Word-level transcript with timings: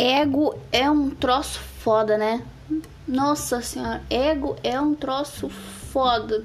ego 0.00 0.58
é 0.72 0.90
um 0.90 1.10
troço 1.10 1.60
foda, 1.60 2.16
né? 2.16 2.42
Nossa 3.06 3.60
senhora, 3.60 4.02
ego 4.08 4.56
é 4.64 4.80
um 4.80 4.94
troço 4.94 5.50
foda. 5.50 6.42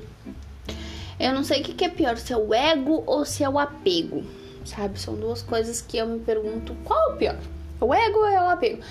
Eu 1.18 1.34
não 1.34 1.42
sei 1.42 1.62
o 1.62 1.64
que 1.64 1.86
é 1.86 1.90
pior, 1.90 2.18
se 2.18 2.34
é 2.34 2.38
o 2.38 2.54
ego 2.54 3.02
ou 3.06 3.24
se 3.24 3.46
é 3.46 3.50
o 3.50 3.58
apego, 3.58 4.26
sabe? 4.66 5.00
São 5.00 5.16
duas 5.16 5.42
coisas 5.42 5.82
que 5.82 5.98
eu 5.98 6.06
me 6.06 6.20
pergunto 6.20 6.76
qual 6.84 7.12
é 7.12 7.14
o 7.14 7.18
pior, 7.18 7.38
o 7.80 7.94
ego 7.94 8.20
ou 8.20 8.26
é 8.26 8.42
o 8.42 8.50
apego? 8.50 8.84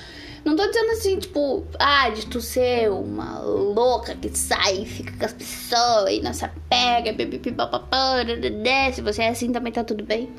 Não 0.47 0.57
tô 0.57 0.67
dizendo 0.67 0.93
assim, 0.93 1.19
tipo, 1.19 1.67
ah, 1.79 2.09
de 2.09 2.27
tu 2.27 2.41
ser 2.41 2.91
uma 2.91 3.41
louca 3.41 4.15
que 4.15 4.31
sai 4.37 4.79
e 4.79 4.87
fica 4.87 5.13
com 5.19 5.25
as 5.27 5.33
pessoas 5.35 6.11
e 6.11 6.21
não 6.23 6.33
se 6.33 6.45
apega, 6.45 7.13
se 8.95 9.03
você 9.03 9.23
é 9.23 9.29
assim 9.29 9.53
também 9.53 9.73
tá 9.73 9.85
tudo 9.85 10.03
bem. 10.05 10.31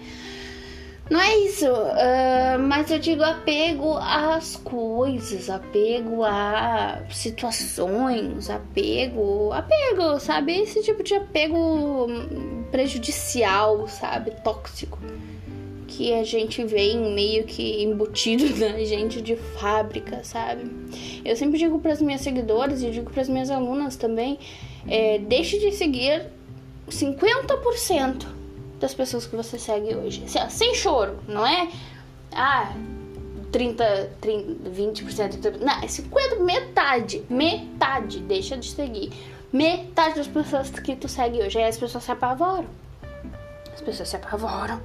Não 1.08 1.22
é 1.22 1.38
isso, 1.38 1.68
uh, 1.68 2.58
mas 2.68 2.90
eu 2.90 2.98
digo 2.98 3.22
apego 3.22 3.96
às 3.98 4.56
coisas, 4.56 5.52
apego 5.52 6.24
a 6.24 7.04
situações, 7.12 8.50
apego, 8.50 9.54
apego, 9.54 10.20
sabe? 10.20 10.62
Esse 10.62 10.82
tipo 10.82 11.04
de 11.04 11.14
apego 11.14 12.08
prejudicial, 12.72 13.88
sabe? 13.88 14.32
Tóxico. 14.44 14.98
Que 15.88 16.12
a 16.12 16.24
gente 16.24 16.66
vem 16.66 17.14
meio 17.14 17.44
que 17.44 17.84
embutido 17.84 18.44
na 18.58 18.80
gente 18.80 19.22
de 19.22 19.36
fábrica, 19.36 20.24
sabe? 20.24 20.72
Eu 21.24 21.36
sempre 21.36 21.60
digo 21.60 21.78
para 21.78 21.94
as 21.94 22.02
minhas 22.02 22.22
seguidoras 22.22 22.82
e 22.82 22.90
digo 22.90 23.12
para 23.12 23.22
as 23.22 23.30
minhas 23.30 23.52
alunas 23.52 23.96
também: 23.96 24.40
é, 24.88 25.20
deixe 25.20 25.60
de 25.60 25.72
seguir 25.72 26.26
50% 26.90 28.35
das 28.80 28.94
pessoas 28.94 29.26
que 29.26 29.36
você 29.36 29.58
segue 29.58 29.96
hoje. 29.96 30.24
Sem 30.50 30.74
choro, 30.76 31.20
não 31.28 31.46
é? 31.46 31.70
Ah, 32.32 32.74
30, 33.52 34.12
30 34.20 34.70
20%, 34.70 35.40
30%. 35.40 35.60
Não, 35.62 35.74
é 35.74 35.86
50%, 35.86 36.40
metade. 36.42 37.24
Metade. 37.30 38.20
Deixa 38.20 38.58
de 38.58 38.70
seguir. 38.70 39.14
Metade 39.52 40.16
das 40.16 40.28
pessoas 40.28 40.70
que 40.70 40.96
tu 40.96 41.08
segue 41.08 41.42
hoje. 41.42 41.58
Aí 41.58 41.64
as 41.64 41.78
pessoas 41.78 42.04
se 42.04 42.12
apavoram. 42.12 42.68
As 43.74 43.82
pessoas 43.82 44.10
se 44.10 44.16
apavoram. 44.16 44.82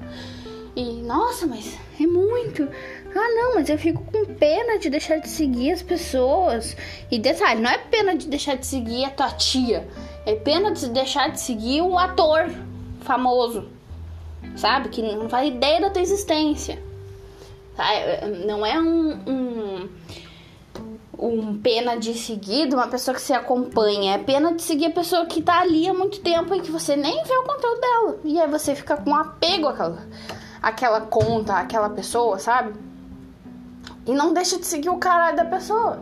E, 0.77 1.02
nossa, 1.02 1.48
mas 1.48 1.77
é 2.00 2.06
muito. 2.06 2.62
Ah, 3.12 3.28
não, 3.34 3.56
mas 3.56 3.69
eu 3.69 3.77
fico 3.77 4.04
com 4.04 4.25
pena 4.34 4.78
de 4.78 4.88
deixar 4.88 5.19
de 5.19 5.28
seguir 5.28 5.72
as 5.72 5.82
pessoas. 5.82 6.77
E 7.10 7.19
detalhe, 7.19 7.60
não 7.60 7.70
é 7.70 7.78
pena 7.78 8.14
de 8.14 8.28
deixar 8.28 8.56
de 8.56 8.66
seguir 8.66 9.04
a 9.04 9.10
tua 9.10 9.30
tia. 9.32 9.88
É 10.25 10.36
pena 10.36 10.70
de 10.70 10.88
deixar 10.91 11.32
de 11.32 11.41
seguir 11.41 11.82
o 11.82 11.98
ator 11.98 12.48
famoso 13.00 13.80
sabe? 14.61 14.91
Que 14.91 15.03
não 15.03 15.28
faz 15.28 15.48
ideia 15.48 15.80
da 15.80 15.91
tua 15.91 16.03
existência. 16.03 16.80
Tá? 17.77 17.86
Não 18.47 18.64
é 18.64 18.78
um, 18.78 19.12
um, 19.27 19.89
um 21.19 21.58
pena 21.58 21.97
de 21.97 22.14
seguir 22.14 22.72
uma 22.72 22.86
pessoa 22.86 23.14
que 23.14 23.22
você 23.22 23.33
acompanha. 23.33 24.14
É 24.14 24.19
pena 24.19 24.53
de 24.53 24.62
seguir 24.62 24.86
a 24.86 24.91
pessoa 24.91 25.27
que 25.27 25.42
tá 25.42 25.61
ali 25.61 25.88
há 25.88 25.94
muito 25.94 26.20
tempo 26.20 26.55
e 26.55 26.61
que 26.61 26.70
você 26.70 26.94
nem 26.94 27.25
vê 27.25 27.36
o 27.36 27.44
conteúdo 27.44 27.81
dela. 27.81 28.19
E 28.25 28.41
aí 28.41 28.48
você 28.48 28.75
fica 28.75 28.97
com 28.97 29.14
apego 29.14 29.69
àquela, 29.69 30.06
àquela 30.62 31.00
conta, 31.00 31.55
àquela 31.55 31.91
pessoa, 31.91 32.38
sabe? 32.38 32.75
E 34.06 34.12
não 34.12 34.33
deixa 34.33 34.58
de 34.58 34.66
seguir 34.66 34.91
o 34.91 34.98
caralho 34.98 35.36
da 35.36 35.44
pessoa. 35.44 36.00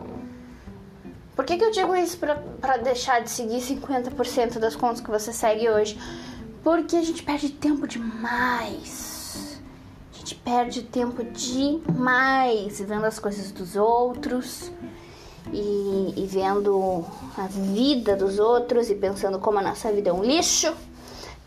Por 1.35 1.45
que, 1.45 1.57
que 1.57 1.63
eu 1.63 1.71
digo 1.71 1.95
isso 1.95 2.17
pra, 2.17 2.35
pra 2.59 2.75
deixar 2.75 3.21
de 3.21 3.29
seguir 3.29 3.61
50% 3.61 4.59
das 4.59 4.75
contas 4.75 4.99
que 4.99 5.09
você 5.09 5.31
segue 5.31 5.69
hoje? 5.69 5.97
Porque 6.63 6.95
a 6.95 7.01
gente 7.01 7.23
perde 7.23 7.49
tempo 7.49 7.87
demais. 7.87 9.61
A 10.13 10.17
gente 10.17 10.35
perde 10.35 10.83
tempo 10.83 11.23
demais 11.23 12.79
vendo 12.81 13.05
as 13.05 13.17
coisas 13.17 13.51
dos 13.51 13.75
outros 13.75 14.71
e, 15.53 16.13
e 16.17 16.25
vendo 16.27 17.05
a 17.37 17.47
vida 17.47 18.15
dos 18.15 18.39
outros 18.39 18.89
e 18.89 18.95
pensando 18.95 19.39
como 19.39 19.59
a 19.59 19.61
nossa 19.61 19.91
vida 19.91 20.09
é 20.09 20.13
um 20.13 20.23
lixo 20.23 20.73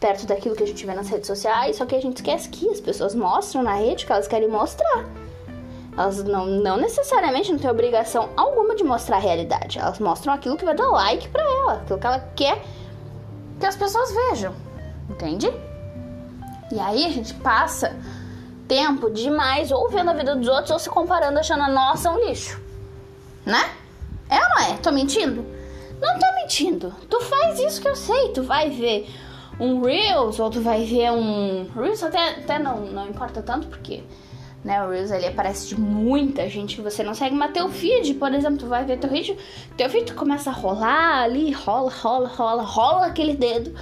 perto 0.00 0.26
daquilo 0.26 0.56
que 0.56 0.64
a 0.64 0.66
gente 0.66 0.84
vê 0.84 0.94
nas 0.94 1.08
redes 1.08 1.26
sociais. 1.26 1.76
Só 1.76 1.86
que 1.86 1.94
a 1.94 2.00
gente 2.00 2.16
esquece 2.16 2.48
que 2.48 2.68
as 2.70 2.80
pessoas 2.80 3.14
mostram 3.14 3.62
na 3.62 3.74
rede 3.74 4.04
que 4.04 4.12
elas 4.12 4.26
querem 4.26 4.48
mostrar. 4.48 5.04
Elas 5.96 6.24
não, 6.24 6.46
não 6.46 6.78
necessariamente 6.78 7.52
não 7.52 7.58
têm 7.58 7.70
obrigação 7.70 8.30
alguma 8.36 8.74
de 8.74 8.82
mostrar 8.82 9.18
a 9.18 9.20
realidade. 9.20 9.78
Elas 9.78 9.98
mostram 9.98 10.32
aquilo 10.32 10.56
que 10.56 10.64
vai 10.64 10.74
dar 10.74 10.88
like 10.88 11.28
pra 11.28 11.42
ela, 11.42 11.74
aquilo 11.74 11.98
que 11.98 12.06
ela 12.06 12.20
quer 12.34 12.62
que 13.60 13.66
as 13.66 13.76
pessoas 13.76 14.10
vejam. 14.12 14.71
Entende? 15.08 15.52
E 16.70 16.80
aí 16.80 17.04
a 17.04 17.10
gente 17.10 17.34
passa 17.34 17.94
tempo 18.66 19.10
demais 19.10 19.70
ou 19.70 19.90
vendo 19.90 20.10
a 20.10 20.14
vida 20.14 20.34
dos 20.34 20.48
outros 20.48 20.70
ou 20.70 20.78
se 20.78 20.88
comparando 20.88 21.38
achando 21.38 21.62
a 21.62 21.68
nossa 21.68 22.10
um 22.10 22.24
lixo. 22.26 22.60
Né? 23.44 23.70
É 24.30 24.36
ou 24.36 24.48
não 24.48 24.58
é? 24.60 24.76
Tô 24.78 24.90
mentindo? 24.90 25.44
Não 26.00 26.18
tô 26.18 26.26
mentindo. 26.40 26.94
Tu 27.10 27.20
faz 27.20 27.58
isso 27.60 27.82
que 27.82 27.88
eu 27.88 27.94
sei. 27.94 28.28
Tu 28.28 28.42
vai 28.42 28.70
ver 28.70 29.06
um 29.60 29.82
Reels 29.82 30.40
ou 30.40 30.48
tu 30.48 30.60
vai 30.60 30.84
ver 30.84 31.10
um. 31.12 31.68
Reels 31.74 32.02
até, 32.02 32.30
até 32.30 32.58
não, 32.58 32.80
não 32.86 33.08
importa 33.08 33.42
tanto 33.42 33.68
porque. 33.68 34.02
Né, 34.64 34.80
o 34.80 34.90
Reels 34.90 35.10
ali 35.10 35.26
aparece 35.26 35.66
de 35.66 35.80
muita 35.80 36.48
gente 36.48 36.76
que 36.76 36.82
você 36.82 37.02
não 37.02 37.14
segue, 37.14 37.34
mas 37.34 37.50
teu 37.50 37.68
feed, 37.68 38.14
por 38.14 38.32
exemplo, 38.32 38.58
tu 38.58 38.66
vai 38.66 38.84
ver 38.84 38.96
teu 38.96 39.10
feed, 39.10 39.36
teu 39.76 39.90
feed 39.90 40.14
começa 40.14 40.50
a 40.50 40.52
rolar 40.52 41.24
ali, 41.24 41.50
rola, 41.50 41.90
rola, 41.90 42.28
rola, 42.28 42.62
rola 42.62 43.06
aquele 43.06 43.34
dedo 43.34 43.74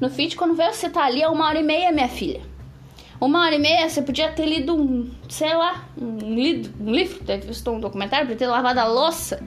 no 0.00 0.08
feed, 0.10 0.36
quando 0.36 0.54
vê 0.54 0.72
você 0.72 0.88
tá 0.88 1.04
ali, 1.04 1.22
é 1.22 1.28
uma 1.28 1.46
hora 1.46 1.58
e 1.58 1.62
meia, 1.62 1.92
minha 1.92 2.08
filha. 2.08 2.40
Uma 3.20 3.44
hora 3.44 3.56
e 3.56 3.58
meia, 3.58 3.88
você 3.88 4.00
podia 4.00 4.30
ter 4.30 4.46
lido 4.46 4.76
um, 4.76 5.10
sei 5.28 5.52
lá, 5.54 5.88
um, 6.00 6.18
lido, 6.18 6.70
um 6.80 6.92
livro, 6.92 7.24
ter 7.24 7.38
visto 7.38 7.68
um 7.70 7.80
documentário, 7.80 8.26
podia 8.26 8.38
ter 8.38 8.46
lavado 8.46 8.78
a 8.78 8.86
louça, 8.86 9.42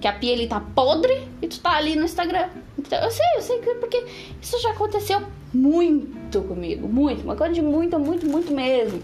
que 0.00 0.08
a 0.08 0.12
pia 0.12 0.32
ali 0.32 0.48
tá 0.48 0.60
podre, 0.60 1.28
e 1.40 1.46
tu 1.46 1.60
tá 1.60 1.76
ali 1.76 1.94
no 1.94 2.04
Instagram. 2.04 2.48
Então, 2.76 2.98
eu 2.98 3.10
sei, 3.10 3.26
eu 3.36 3.42
sei 3.42 3.58
que 3.60 3.74
porque 3.76 4.04
isso 4.42 4.60
já 4.60 4.70
aconteceu 4.70 5.22
muito 5.54 6.42
comigo, 6.42 6.88
muito, 6.88 7.22
uma 7.22 7.36
coisa 7.36 7.54
de 7.54 7.62
muito, 7.62 7.98
muito, 7.98 8.26
muito 8.26 8.52
mesmo. 8.52 9.00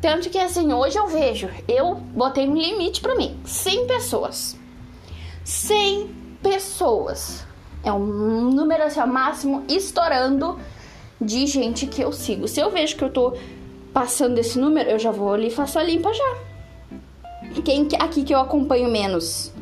Tanto 0.00 0.30
que 0.30 0.38
assim, 0.38 0.72
hoje 0.72 0.98
eu 0.98 1.06
vejo, 1.06 1.48
eu 1.66 1.94
botei 1.94 2.48
um 2.48 2.56
limite 2.56 3.00
para 3.00 3.14
mim, 3.14 3.36
100 3.44 3.86
pessoas. 3.86 4.56
100 5.44 6.10
pessoas. 6.42 7.47
É 7.84 7.92
um 7.92 8.50
número 8.50 8.84
assim, 8.84 9.00
máximo 9.00 9.64
estourando 9.68 10.58
de 11.20 11.46
gente 11.46 11.86
que 11.86 12.02
eu 12.02 12.12
sigo. 12.12 12.46
Se 12.46 12.60
eu 12.60 12.70
vejo 12.70 12.96
que 12.96 13.04
eu 13.04 13.10
tô 13.10 13.36
passando 13.92 14.38
esse 14.38 14.58
número, 14.58 14.90
eu 14.90 14.98
já 14.98 15.10
vou 15.10 15.32
ali 15.32 15.48
e 15.48 15.50
faço 15.50 15.78
a 15.78 15.82
limpa 15.82 16.12
já. 16.12 16.38
Quem 17.64 17.88
aqui 17.98 18.22
que 18.22 18.34
eu 18.34 18.40
acompanho 18.40 18.90
menos? 18.90 19.52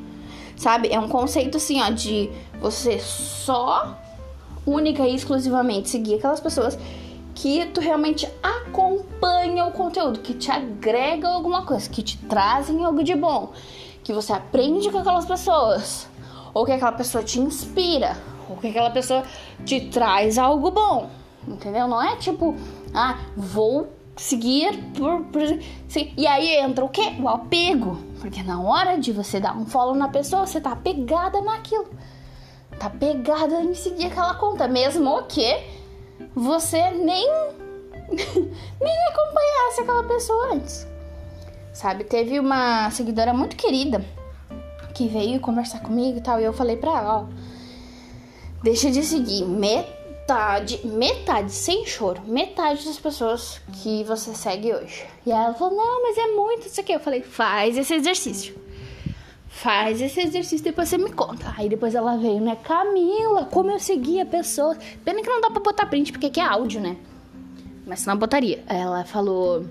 Sabe? 0.56 0.88
É 0.88 0.99
um 0.99 1.09
conceito 1.09 1.56
assim, 1.56 1.81
ó, 1.81 1.91
de 1.91 2.31
você 2.60 2.99
só 2.99 3.97
única 4.66 5.06
e 5.06 5.15
exclusivamente 5.15 5.88
seguir 5.88 6.16
aquelas 6.16 6.41
pessoas 6.41 6.78
que 7.34 7.66
tu 7.66 7.81
realmente 7.81 8.28
acompanha 8.43 9.66
o 9.66 9.72
conteúdo, 9.72 10.21
que 10.21 10.34
te 10.34 10.50
agrega 10.50 11.28
alguma 11.28 11.65
coisa, 11.65 11.88
que 11.88 12.03
te 12.03 12.16
trazem 12.19 12.83
algo 12.83 13.04
de 13.04 13.15
bom, 13.15 13.53
que 14.03 14.12
você 14.12 14.33
aprende 14.33 14.91
com 14.91 14.98
aquelas 14.98 15.27
pessoas 15.27 16.09
ou 16.56 16.65
que 16.65 16.72
aquela 16.72 16.93
pessoa 16.93 17.22
te 17.22 17.39
inspira, 17.39 18.17
ou 18.49 18.56
que 18.56 18.69
aquela 18.69 18.89
pessoa 18.89 19.22
te 19.67 19.78
traz 19.91 20.39
algo 20.39 20.71
bom, 20.71 21.11
entendeu? 21.47 21.87
Não 21.87 22.03
é 22.03 22.17
tipo, 22.17 22.56
ah, 22.94 23.19
vou 23.37 23.89
seguir 24.17 24.83
por, 24.95 25.21
por 25.25 25.43
e 26.16 26.27
aí 26.27 26.56
entra 26.56 26.83
o 26.83 26.89
quê? 26.89 27.12
O 27.21 27.28
apego, 27.28 27.99
porque 28.22 28.43
na 28.43 28.59
hora 28.59 28.97
de 28.97 29.12
você 29.12 29.39
dar 29.39 29.55
um 29.55 29.66
follow 29.66 29.95
na 29.95 30.09
pessoa, 30.09 30.47
você 30.47 30.59
tá 30.59 30.75
pegada 30.75 31.43
naquilo, 31.43 31.91
tá 32.78 32.89
pegada 32.89 33.61
em 33.61 33.75
seguir 33.75 34.06
aquela 34.06 34.33
conta, 34.37 34.66
mesmo 34.66 35.25
que 35.25 35.62
você 36.34 36.91
nem 36.91 37.28
nem 38.81 39.09
acompanhasse 39.11 39.83
aquela 39.83 40.04
pessoa 40.04 40.54
antes. 40.54 40.86
Sabe, 41.75 42.04
teve 42.04 42.41
uma 42.41 42.91
seguidora 42.91 43.34
muito 43.34 43.57
querida 43.57 44.03
que 44.97 45.07
veio 45.07 45.39
conversar 45.39 45.81
comigo 45.81 46.19
e 46.19 46.21
tal. 46.22 46.41
E 46.41 46.45
eu 46.45 46.54
falei 46.54 46.77
pra 46.77 46.91
ela, 46.91 47.21
ó, 47.21 47.25
deixa 48.63 48.91
de 48.91 49.03
seguir 49.03 49.45
metade, 49.45 50.81
metade, 50.87 51.53
sem 51.53 51.84
choro, 51.84 52.22
metade 52.27 52.87
das 52.87 52.98
pessoas 52.98 53.60
que 53.75 54.03
você 54.04 54.34
segue 54.34 54.72
hoje. 54.72 55.04
E 55.27 55.31
ela 55.31 55.53
falou, 55.53 55.77
não, 55.77 56.03
mas 56.03 56.16
é 56.16 56.28
muito 56.28 56.66
isso 56.66 56.81
aqui. 56.81 56.93
Eu 56.93 57.01
falei, 57.01 57.21
faz 57.21 57.77
esse 57.77 57.93
exercício. 57.93 58.57
Faz 59.48 60.01
esse 60.01 60.21
exercício, 60.21 60.65
depois 60.65 60.89
você 60.89 60.97
me 60.97 61.13
conta. 61.13 61.54
Aí 61.59 61.69
depois 61.69 61.95
ela 61.95 62.16
veio, 62.16 62.41
né? 62.41 62.57
Camila, 62.65 63.45
como 63.45 63.71
eu 63.71 63.78
segui 63.78 64.19
a 64.19 64.27
pessoa. 64.27 64.77
Pena 65.04 65.21
que 65.21 65.28
não 65.28 65.43
dá 65.43 65.51
pra 65.51 65.60
botar 65.63 65.87
print, 65.87 66.10
porque 66.10 66.27
aqui 66.27 66.41
é 66.41 66.45
áudio, 66.45 66.81
né? 66.81 66.97
Mas 67.87 68.01
senão 68.01 68.16
botaria. 68.16 68.65
Ela 68.66 69.04
falou, 69.04 69.65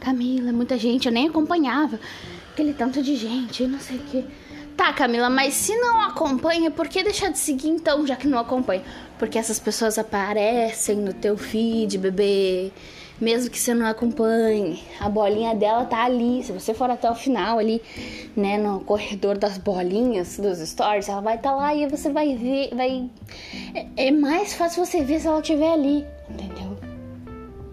Camila, 0.00 0.52
muita 0.52 0.76
gente, 0.76 1.06
eu 1.06 1.12
nem 1.12 1.28
acompanhava 1.28 1.98
aquele 2.58 2.74
tanto 2.74 3.00
de 3.00 3.14
gente, 3.14 3.64
não 3.68 3.78
sei 3.78 3.96
o 3.96 4.00
que. 4.00 4.24
Tá, 4.76 4.92
Camila, 4.92 5.30
mas 5.30 5.54
se 5.54 5.76
não 5.76 6.00
acompanha, 6.02 6.70
por 6.72 6.88
que 6.88 7.04
deixar 7.04 7.30
de 7.30 7.38
seguir 7.38 7.68
então, 7.68 8.04
já 8.04 8.16
que 8.16 8.26
não 8.26 8.38
acompanha? 8.38 8.82
Porque 9.16 9.38
essas 9.38 9.60
pessoas 9.60 9.96
aparecem 9.96 10.96
no 10.96 11.12
teu 11.12 11.36
feed, 11.36 11.98
bebê. 11.98 12.72
Mesmo 13.20 13.50
que 13.50 13.58
você 13.58 13.74
não 13.74 13.86
acompanhe, 13.86 14.80
a 15.00 15.08
bolinha 15.08 15.52
dela 15.54 15.84
tá 15.84 16.04
ali. 16.04 16.42
Se 16.44 16.52
você 16.52 16.72
for 16.72 16.88
até 16.88 17.10
o 17.10 17.14
final 17.16 17.58
ali, 17.58 17.82
né, 18.36 18.56
no 18.58 18.80
corredor 18.80 19.36
das 19.36 19.58
bolinhas 19.58 20.38
dos 20.38 20.58
stories, 20.58 21.08
ela 21.08 21.20
vai 21.20 21.34
estar 21.36 21.50
tá 21.50 21.56
lá 21.56 21.74
e 21.74 21.88
você 21.88 22.10
vai 22.10 22.36
ver, 22.36 22.70
vai 22.74 23.08
é, 23.74 24.08
é 24.08 24.10
mais 24.12 24.54
fácil 24.54 24.84
você 24.84 25.02
ver 25.02 25.20
se 25.20 25.26
ela 25.26 25.40
estiver 25.40 25.72
ali, 25.72 26.06
entendeu? 26.30 26.78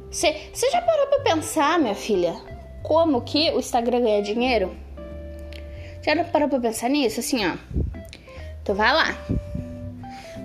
Você, 0.10 0.50
você 0.52 0.72
já 0.72 0.82
parou 0.82 1.06
pra 1.08 1.20
pensar, 1.20 1.78
minha 1.78 1.94
filha, 1.94 2.36
como 2.86 3.22
que 3.22 3.50
o 3.50 3.60
Instagram 3.60 4.02
ganha 4.02 4.22
dinheiro? 4.22 4.72
Já 6.04 6.24
parou 6.24 6.48
pra 6.48 6.60
pensar 6.60 6.88
nisso? 6.88 7.20
Assim, 7.20 7.44
ó. 7.44 7.56
Tu 8.64 8.76
vai 8.76 8.94
lá. 8.94 9.18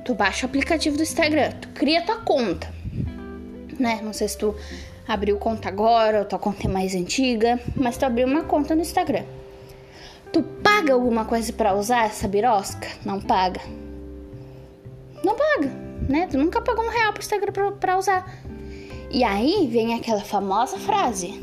Tu 0.07 0.15
baixa 0.15 0.47
o 0.47 0.49
aplicativo 0.49 0.97
do 0.97 1.03
Instagram. 1.03 1.51
Tu 1.61 1.69
cria 1.69 2.01
tua 2.01 2.17
conta. 2.17 2.73
Né? 3.79 4.01
Não 4.03 4.15
sei 4.15 4.27
se 4.27 4.39
tu 4.39 4.57
abriu 5.07 5.37
conta 5.37 5.69
agora 5.69 6.21
ou 6.21 6.25
tua 6.25 6.39
conta 6.39 6.67
é 6.67 6.71
mais 6.71 6.95
antiga. 6.95 7.61
Mas 7.77 7.99
tu 7.99 8.07
abriu 8.07 8.27
uma 8.27 8.45
conta 8.45 8.75
no 8.75 8.81
Instagram. 8.81 9.25
Tu 10.33 10.43
paga 10.43 10.95
alguma 10.95 11.27
coisa 11.27 11.53
para 11.53 11.75
usar 11.75 12.07
essa 12.07 12.27
birosca? 12.27 12.89
Não 13.05 13.21
paga. 13.21 13.61
Não 15.23 15.37
paga, 15.37 15.71
né? 16.09 16.27
Tu 16.31 16.39
nunca 16.39 16.63
pagou 16.63 16.87
um 16.87 16.91
real 16.91 17.13
pro 17.13 17.21
Instagram 17.21 17.53
pra, 17.53 17.73
pra 17.73 17.99
usar. 17.99 18.33
E 19.11 19.23
aí 19.23 19.69
vem 19.71 19.93
aquela 19.93 20.23
famosa 20.23 20.79
frase: 20.79 21.39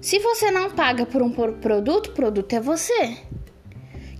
se 0.00 0.18
você 0.20 0.50
não 0.50 0.70
paga 0.70 1.04
por 1.04 1.22
um 1.22 1.30
produto, 1.30 2.08
o 2.08 2.12
produto 2.12 2.52
é 2.52 2.60
você. 2.60 3.16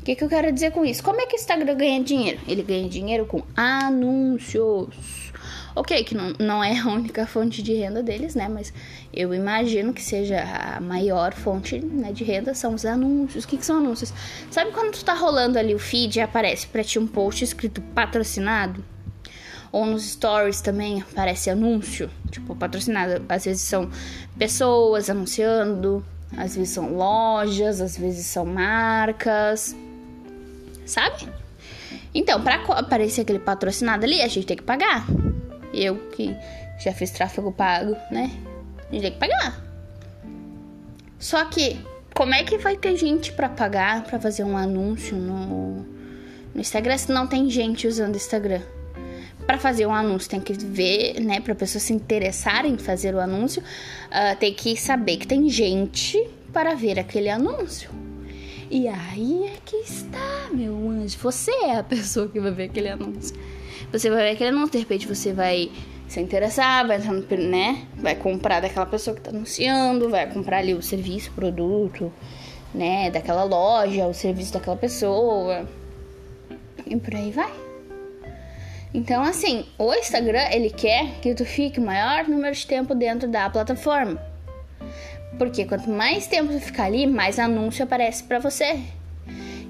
O 0.00 0.02
que, 0.04 0.16
que 0.16 0.24
eu 0.24 0.28
quero 0.28 0.50
dizer 0.50 0.72
com 0.72 0.84
isso? 0.84 1.02
Como 1.02 1.20
é 1.20 1.26
que 1.26 1.36
o 1.36 1.38
Instagram 1.38 1.76
ganha 1.76 2.02
dinheiro? 2.02 2.40
Ele 2.48 2.62
ganha 2.62 2.88
dinheiro 2.88 3.26
com 3.26 3.42
anúncios. 3.54 5.32
Ok, 5.76 6.02
que 6.02 6.14
não, 6.14 6.32
não 6.40 6.64
é 6.64 6.76
a 6.78 6.86
única 6.88 7.26
fonte 7.26 7.62
de 7.62 7.74
renda 7.74 8.02
deles, 8.02 8.34
né? 8.34 8.48
Mas 8.48 8.72
eu 9.12 9.32
imagino 9.32 9.92
que 9.92 10.02
seja 10.02 10.42
a 10.42 10.80
maior 10.80 11.34
fonte 11.34 11.78
né, 11.78 12.10
de 12.10 12.24
renda 12.24 12.54
são 12.54 12.74
os 12.74 12.84
anúncios. 12.84 13.44
O 13.44 13.48
que, 13.48 13.56
que 13.56 13.64
são 13.64 13.76
anúncios? 13.76 14.12
Sabe 14.50 14.72
quando 14.72 14.92
tu 14.92 15.04
tá 15.04 15.14
rolando 15.14 15.58
ali 15.58 15.74
o 15.74 15.78
feed 15.78 16.18
e 16.18 16.20
aparece 16.20 16.66
pra 16.66 16.82
ti 16.82 16.98
um 16.98 17.06
post 17.06 17.44
escrito 17.44 17.80
patrocinado? 17.94 18.82
Ou 19.70 19.84
nos 19.84 20.10
stories 20.10 20.60
também 20.60 21.02
aparece 21.02 21.50
anúncio, 21.50 22.10
tipo 22.30 22.56
patrocinado. 22.56 23.24
Às 23.28 23.44
vezes 23.44 23.62
são 23.62 23.90
pessoas 24.38 25.10
anunciando, 25.10 26.04
às 26.36 26.56
vezes 26.56 26.70
são 26.70 26.94
lojas, 26.94 27.80
às 27.80 27.96
vezes 27.96 28.26
são 28.26 28.46
marcas, 28.46 29.76
sabe? 30.86 31.28
Então, 32.14 32.42
para 32.42 32.56
aparecer 32.78 33.22
aquele 33.22 33.38
patrocinado 33.38 34.04
ali, 34.04 34.20
a 34.22 34.28
gente 34.28 34.46
tem 34.46 34.56
que 34.56 34.62
pagar. 34.62 35.06
Eu 35.72 35.96
que 36.10 36.34
já 36.82 36.92
fiz 36.92 37.10
tráfego 37.10 37.52
pago, 37.52 37.96
né? 38.10 38.30
A 38.88 38.92
gente 38.92 39.02
tem 39.02 39.12
que 39.12 39.18
pagar. 39.18 39.62
Só 41.18 41.44
que, 41.44 41.78
como 42.14 42.34
é 42.34 42.44
que 42.44 42.56
vai 42.58 42.76
ter 42.76 42.96
gente 42.96 43.32
para 43.32 43.48
pagar 43.48 44.04
para 44.04 44.18
fazer 44.18 44.44
um 44.44 44.56
anúncio 44.56 45.16
no, 45.16 45.76
no 46.54 46.60
Instagram 46.60 46.96
se 46.96 47.12
não 47.12 47.26
tem 47.26 47.50
gente 47.50 47.86
usando 47.86 48.16
Instagram? 48.16 48.62
Para 49.48 49.56
fazer 49.56 49.86
um 49.86 49.94
anúncio 49.94 50.28
tem 50.28 50.42
que 50.42 50.52
ver, 50.52 51.18
né, 51.22 51.40
para 51.40 51.54
pessoa 51.54 51.80
se 51.80 51.90
interessar 51.94 52.66
em 52.66 52.76
fazer 52.76 53.14
o 53.14 53.18
anúncio, 53.18 53.62
uh, 53.62 54.36
tem 54.38 54.52
que 54.52 54.76
saber 54.76 55.16
que 55.16 55.26
tem 55.26 55.48
gente 55.48 56.22
para 56.52 56.74
ver 56.74 56.98
aquele 56.98 57.30
anúncio. 57.30 57.88
E 58.70 58.86
aí 58.86 59.44
é 59.44 59.56
que 59.64 59.76
está, 59.76 60.50
meu 60.52 60.74
anjo. 60.90 61.16
Você 61.22 61.50
é 61.50 61.78
a 61.78 61.82
pessoa 61.82 62.28
que 62.28 62.38
vai 62.38 62.50
ver 62.52 62.64
aquele 62.64 62.90
anúncio. 62.90 63.34
Você 63.90 64.10
vai 64.10 64.22
ver 64.22 64.30
aquele 64.32 64.50
anúncio, 64.50 64.72
de 64.72 64.78
repente 64.80 65.08
você 65.08 65.32
vai 65.32 65.72
se 66.06 66.20
interessar, 66.20 66.86
vai 66.86 66.98
entrar 66.98 67.14
no, 67.14 67.48
né? 67.48 67.86
Vai 67.96 68.16
comprar 68.16 68.60
daquela 68.60 68.84
pessoa 68.84 69.14
que 69.14 69.20
está 69.22 69.30
anunciando, 69.30 70.10
vai 70.10 70.30
comprar 70.30 70.58
ali 70.58 70.74
o 70.74 70.82
serviço, 70.82 71.30
o 71.30 71.32
produto, 71.32 72.12
né? 72.74 73.10
Daquela 73.10 73.44
loja, 73.44 74.06
o 74.06 74.12
serviço 74.12 74.52
daquela 74.52 74.76
pessoa. 74.76 75.66
E 76.86 76.94
por 76.98 77.14
aí 77.14 77.30
vai. 77.30 77.67
Então, 78.98 79.22
assim, 79.22 79.64
o 79.78 79.94
Instagram, 79.94 80.48
ele 80.50 80.70
quer 80.70 81.20
que 81.20 81.32
tu 81.32 81.44
fique 81.44 81.78
o 81.78 81.82
maior 81.84 82.26
número 82.26 82.52
de 82.52 82.66
tempo 82.66 82.96
dentro 82.96 83.28
da 83.28 83.48
plataforma. 83.48 84.20
Porque 85.38 85.64
quanto 85.64 85.88
mais 85.88 86.26
tempo 86.26 86.52
tu 86.52 86.58
ficar 86.58 86.86
ali, 86.86 87.06
mais 87.06 87.38
anúncio 87.38 87.84
aparece 87.84 88.24
para 88.24 88.40
você. 88.40 88.80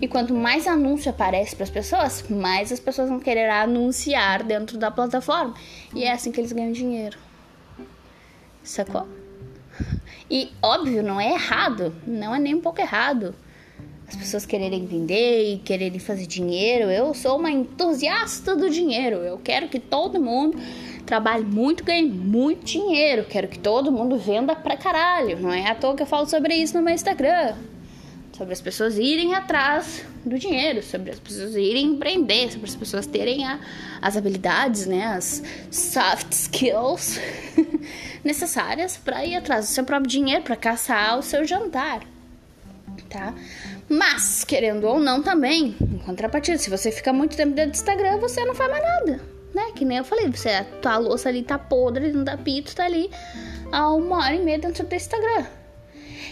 E 0.01 0.09
quanto 0.09 0.33
mais 0.33 0.67
anúncio 0.67 1.11
aparece 1.11 1.55
para 1.55 1.65
as 1.65 1.69
pessoas, 1.69 2.25
mais 2.31 2.73
as 2.73 2.81
pessoas 2.81 3.11
vão 3.11 3.21
querer 3.21 3.51
anunciar 3.51 4.43
dentro 4.43 4.79
da 4.79 4.91
plataforma. 4.91 5.53
E 5.95 6.05
é 6.05 6.13
assim 6.13 6.33
que 6.33 6.41
eles 6.41 6.53
ganham 6.53 6.73
dinheiro. 6.73 7.19
Sacou? 8.65 9.07
E 10.31 10.51
óbvio, 10.63 11.03
não 11.03 11.21
é 11.21 11.35
errado, 11.35 11.95
não 12.07 12.35
é 12.35 12.39
nem 12.39 12.55
um 12.55 12.63
pouco 12.63 12.81
errado 12.81 13.35
as 14.09 14.17
pessoas 14.17 14.47
quererem 14.47 14.87
vender 14.87 15.53
e 15.53 15.59
quererem 15.59 15.99
fazer 15.99 16.27
dinheiro. 16.27 16.91
Eu 16.91 17.13
sou 17.13 17.37
uma 17.37 17.51
entusiasta 17.51 18.57
do 18.57 18.71
dinheiro. 18.71 19.17
Eu 19.17 19.37
quero 19.37 19.69
que 19.69 19.79
todo 19.79 20.19
mundo 20.19 20.59
trabalhe 21.05 21.45
muito, 21.45 21.85
ganhe 21.85 22.09
muito 22.09 22.65
dinheiro. 22.65 23.27
Quero 23.29 23.49
que 23.49 23.59
todo 23.59 23.93
mundo 23.93 24.17
venda 24.17 24.57
pra 24.57 24.79
caralho. 24.79 25.39
Não 25.39 25.53
é 25.53 25.71
à 25.71 25.75
toa 25.75 25.95
que 25.95 26.03
eu 26.03 26.07
falo 26.07 26.27
sobre 26.27 26.55
isso 26.55 26.75
no 26.75 26.83
meu 26.83 26.95
Instagram. 26.95 27.55
Sobre 28.35 28.55
as 28.55 28.63
pessoas 28.63 28.97
irem 28.97 29.35
atrás 29.35 30.07
do 30.25 30.39
dinheiro, 30.39 30.83
sobre 30.83 31.11
as 31.11 31.19
pessoas 31.19 31.55
irem 31.55 31.87
empreender, 31.87 32.51
sobre 32.51 32.67
as 32.67 32.77
pessoas 32.77 33.07
terem 33.07 33.45
a, 33.45 33.59
as 34.01 34.17
habilidades, 34.17 34.87
né, 34.87 35.05
as 35.07 35.43
soft 35.71 36.33
skills 36.33 37.19
necessárias 38.23 38.97
para 38.97 39.25
ir 39.27 39.35
atrás 39.35 39.67
do 39.67 39.73
seu 39.73 39.85
próprio 39.85 40.09
dinheiro, 40.09 40.45
para 40.45 40.55
caçar 40.55 41.19
o 41.19 41.23
seu 41.23 41.45
jantar, 41.45 42.03
tá? 43.05 43.35
Mas, 43.89 44.45
querendo 44.45 44.85
ou 44.87 44.99
não, 44.99 45.23
também, 45.23 45.77
em 45.81 45.99
contrapartida, 45.99 46.59
se 46.59 46.71
você 46.71 46.91
fica 46.91 47.13
muito 47.13 47.37
tempo 47.37 47.55
dentro 47.55 47.73
do 47.73 47.77
Instagram, 47.77 48.19
você 48.19 48.45
não 48.45 48.55
faz 48.55 48.71
mais 48.71 48.83
nada, 48.83 49.21
né? 49.55 49.73
Que 49.75 49.85
nem 49.85 49.99
eu 49.99 50.05
falei, 50.05 50.29
você, 50.29 50.51
a 50.51 50.65
tua 50.65 50.99
louça 50.99 51.29
ali 51.29 51.43
tá 51.43 51.59
podre, 51.59 52.13
não 52.13 52.25
dá 52.25 52.37
pito, 52.37 52.75
tá 52.75 52.85
ali 52.85 53.11
há 53.73 53.93
uma 53.93 54.19
hora 54.19 54.35
e 54.35 54.39
meia 54.39 54.59
dentro 54.59 54.87
do 54.87 54.95
Instagram. 54.95 55.47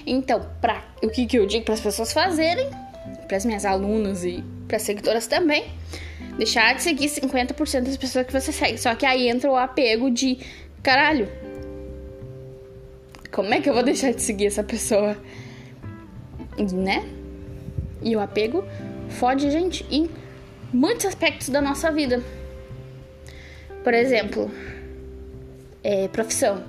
Então, 0.07 0.47
pra, 0.61 0.85
o 1.03 1.09
que, 1.09 1.27
que 1.27 1.39
eu 1.39 1.47
digo 1.47 1.65
para 1.65 1.75
as 1.75 1.81
pessoas 1.81 2.13
fazerem, 2.13 2.71
para 3.27 3.37
as 3.37 3.45
minhas 3.45 3.65
alunas 3.65 4.25
e 4.25 4.45
para 4.69 4.79
seguidoras 4.79 5.27
também, 5.27 5.67
deixar 6.37 6.75
de 6.75 6.83
seguir 6.83 7.09
50% 7.09 7.83
das 7.83 7.97
pessoas 7.97 8.27
que 8.27 8.33
você 8.33 8.53
segue. 8.53 8.79
Só 8.79 8.95
que 8.95 9.05
aí 9.05 9.29
entra 9.29 9.51
o 9.51 9.57
apego 9.57 10.11
de, 10.11 10.39
caralho, 10.83 11.29
como 13.33 13.53
é 13.53 13.61
que 13.61 13.69
eu 13.69 13.75
vou 13.75 13.83
deixar 13.83 14.13
de 14.13 14.23
seguir 14.23 14.47
essa 14.47 14.63
pessoa? 14.63 15.17
Né? 16.59 17.09
E 18.03 18.17
o 18.17 18.21
apego 18.21 18.65
fode 19.09 19.47
a 19.47 19.51
gente 19.51 19.87
em 19.91 20.09
muitos 20.73 21.07
aspectos 21.07 21.49
da 21.49 21.61
nossa 21.61 21.91
vida. 21.91 22.23
Por 23.83 23.95
exemplo, 23.95 24.51
é, 25.83 26.09
profissão. 26.09 26.65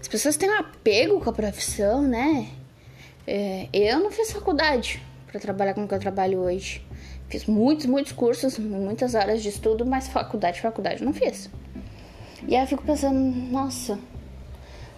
As 0.00 0.08
pessoas 0.08 0.36
têm 0.36 0.50
um 0.50 0.58
apego 0.58 1.20
com 1.20 1.30
a 1.30 1.32
profissão, 1.32 2.02
né? 2.02 2.48
É, 3.26 3.68
eu 3.72 3.98
não 3.98 4.10
fiz 4.10 4.30
faculdade 4.30 5.02
para 5.26 5.40
trabalhar 5.40 5.74
com 5.74 5.84
o 5.84 5.88
que 5.88 5.94
eu 5.94 5.98
trabalho 5.98 6.38
hoje. 6.38 6.80
Fiz 7.28 7.44
muitos, 7.44 7.86
muitos 7.86 8.12
cursos, 8.12 8.56
muitas 8.58 9.16
horas 9.16 9.42
de 9.42 9.48
estudo, 9.48 9.84
mas 9.84 10.06
faculdade, 10.06 10.60
faculdade 10.60 11.02
não 11.02 11.12
fiz. 11.12 11.50
E 12.46 12.54
aí 12.54 12.62
eu 12.62 12.68
fico 12.68 12.84
pensando, 12.84 13.18
nossa, 13.50 13.98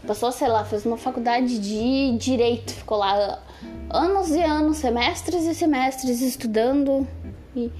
passou, 0.08 0.32
sei 0.32 0.48
lá, 0.48 0.64
fez 0.64 0.86
uma 0.86 0.96
faculdade 0.96 1.58
de 1.58 2.16
direito, 2.16 2.72
ficou 2.72 2.96
lá 2.96 3.38
anos 3.90 4.30
e 4.30 4.42
anos, 4.42 4.78
semestres 4.78 5.44
e 5.44 5.54
semestres 5.54 6.22
estudando 6.22 7.06
e 7.54 7.70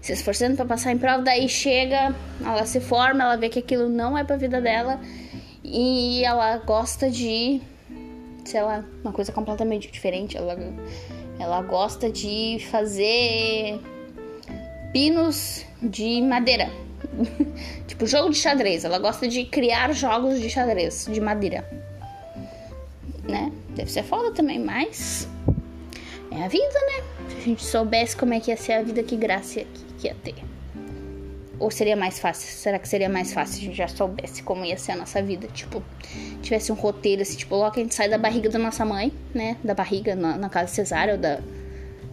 se 0.00 0.12
esforçando 0.12 0.56
para 0.56 0.64
passar 0.64 0.92
em 0.92 0.98
prova, 0.98 1.22
daí 1.22 1.48
chega, 1.48 2.14
ela 2.40 2.64
se 2.66 2.80
forma, 2.80 3.24
ela 3.24 3.36
vê 3.36 3.48
que 3.48 3.58
aquilo 3.58 3.88
não 3.88 4.16
é 4.16 4.22
para 4.22 4.36
vida 4.36 4.60
dela 4.60 5.00
e 5.64 6.24
ela 6.24 6.58
gosta 6.58 7.10
de, 7.10 7.60
sei 8.44 8.62
lá, 8.62 8.84
uma 9.02 9.12
coisa 9.12 9.32
completamente 9.32 9.90
diferente. 9.90 10.36
Ela, 10.36 10.56
ela 11.38 11.62
gosta 11.62 12.10
de 12.10 12.64
fazer 12.70 13.80
pinos 14.92 15.64
de 15.82 16.22
madeira. 16.22 16.70
tipo 17.86 18.06
jogo 18.06 18.30
de 18.30 18.36
xadrez. 18.36 18.84
Ela 18.84 18.98
gosta 18.98 19.28
de 19.28 19.44
criar 19.44 19.92
jogos 19.92 20.40
de 20.40 20.48
xadrez 20.48 21.06
de 21.10 21.20
madeira. 21.20 21.68
Né? 23.22 23.52
Deve 23.70 23.90
ser 23.90 24.02
foda 24.02 24.32
também, 24.32 24.58
mas 24.58 25.28
é 26.30 26.44
a 26.44 26.48
vida, 26.48 26.64
né? 26.66 27.04
Se 27.28 27.36
a 27.36 27.40
gente 27.40 27.64
soubesse 27.64 28.16
como 28.16 28.34
é 28.34 28.40
que 28.40 28.50
ia 28.50 28.56
ser 28.56 28.72
a 28.72 28.82
vida, 28.82 29.02
que 29.02 29.16
graça 29.16 29.64
que 29.98 30.08
ia 30.08 30.14
ter. 30.14 30.34
Ou 31.58 31.70
seria 31.70 31.94
mais 31.94 32.18
fácil? 32.18 32.48
Será 32.48 32.78
que 32.78 32.88
seria 32.88 33.08
mais 33.08 33.32
fácil 33.32 33.54
se 33.54 33.60
a 33.60 33.64
gente 33.66 33.76
já 33.76 33.86
soubesse 33.86 34.42
como 34.42 34.64
ia 34.64 34.76
ser 34.76 34.92
a 34.92 34.96
nossa 34.96 35.22
vida? 35.22 35.46
Tipo, 35.46 35.82
tivesse 36.42 36.72
um 36.72 36.74
roteiro 36.74 37.22
assim, 37.22 37.36
tipo, 37.36 37.54
logo 37.54 37.76
a 37.76 37.78
gente 37.78 37.94
sai 37.94 38.08
da 38.08 38.18
barriga 38.18 38.48
da 38.48 38.58
nossa 38.58 38.84
mãe, 38.84 39.12
né? 39.32 39.56
Da 39.62 39.72
barriga 39.72 40.16
na, 40.16 40.36
na 40.36 40.48
casa 40.48 40.72
cesárea 40.72 41.14
ou 41.14 41.20
da, 41.20 41.38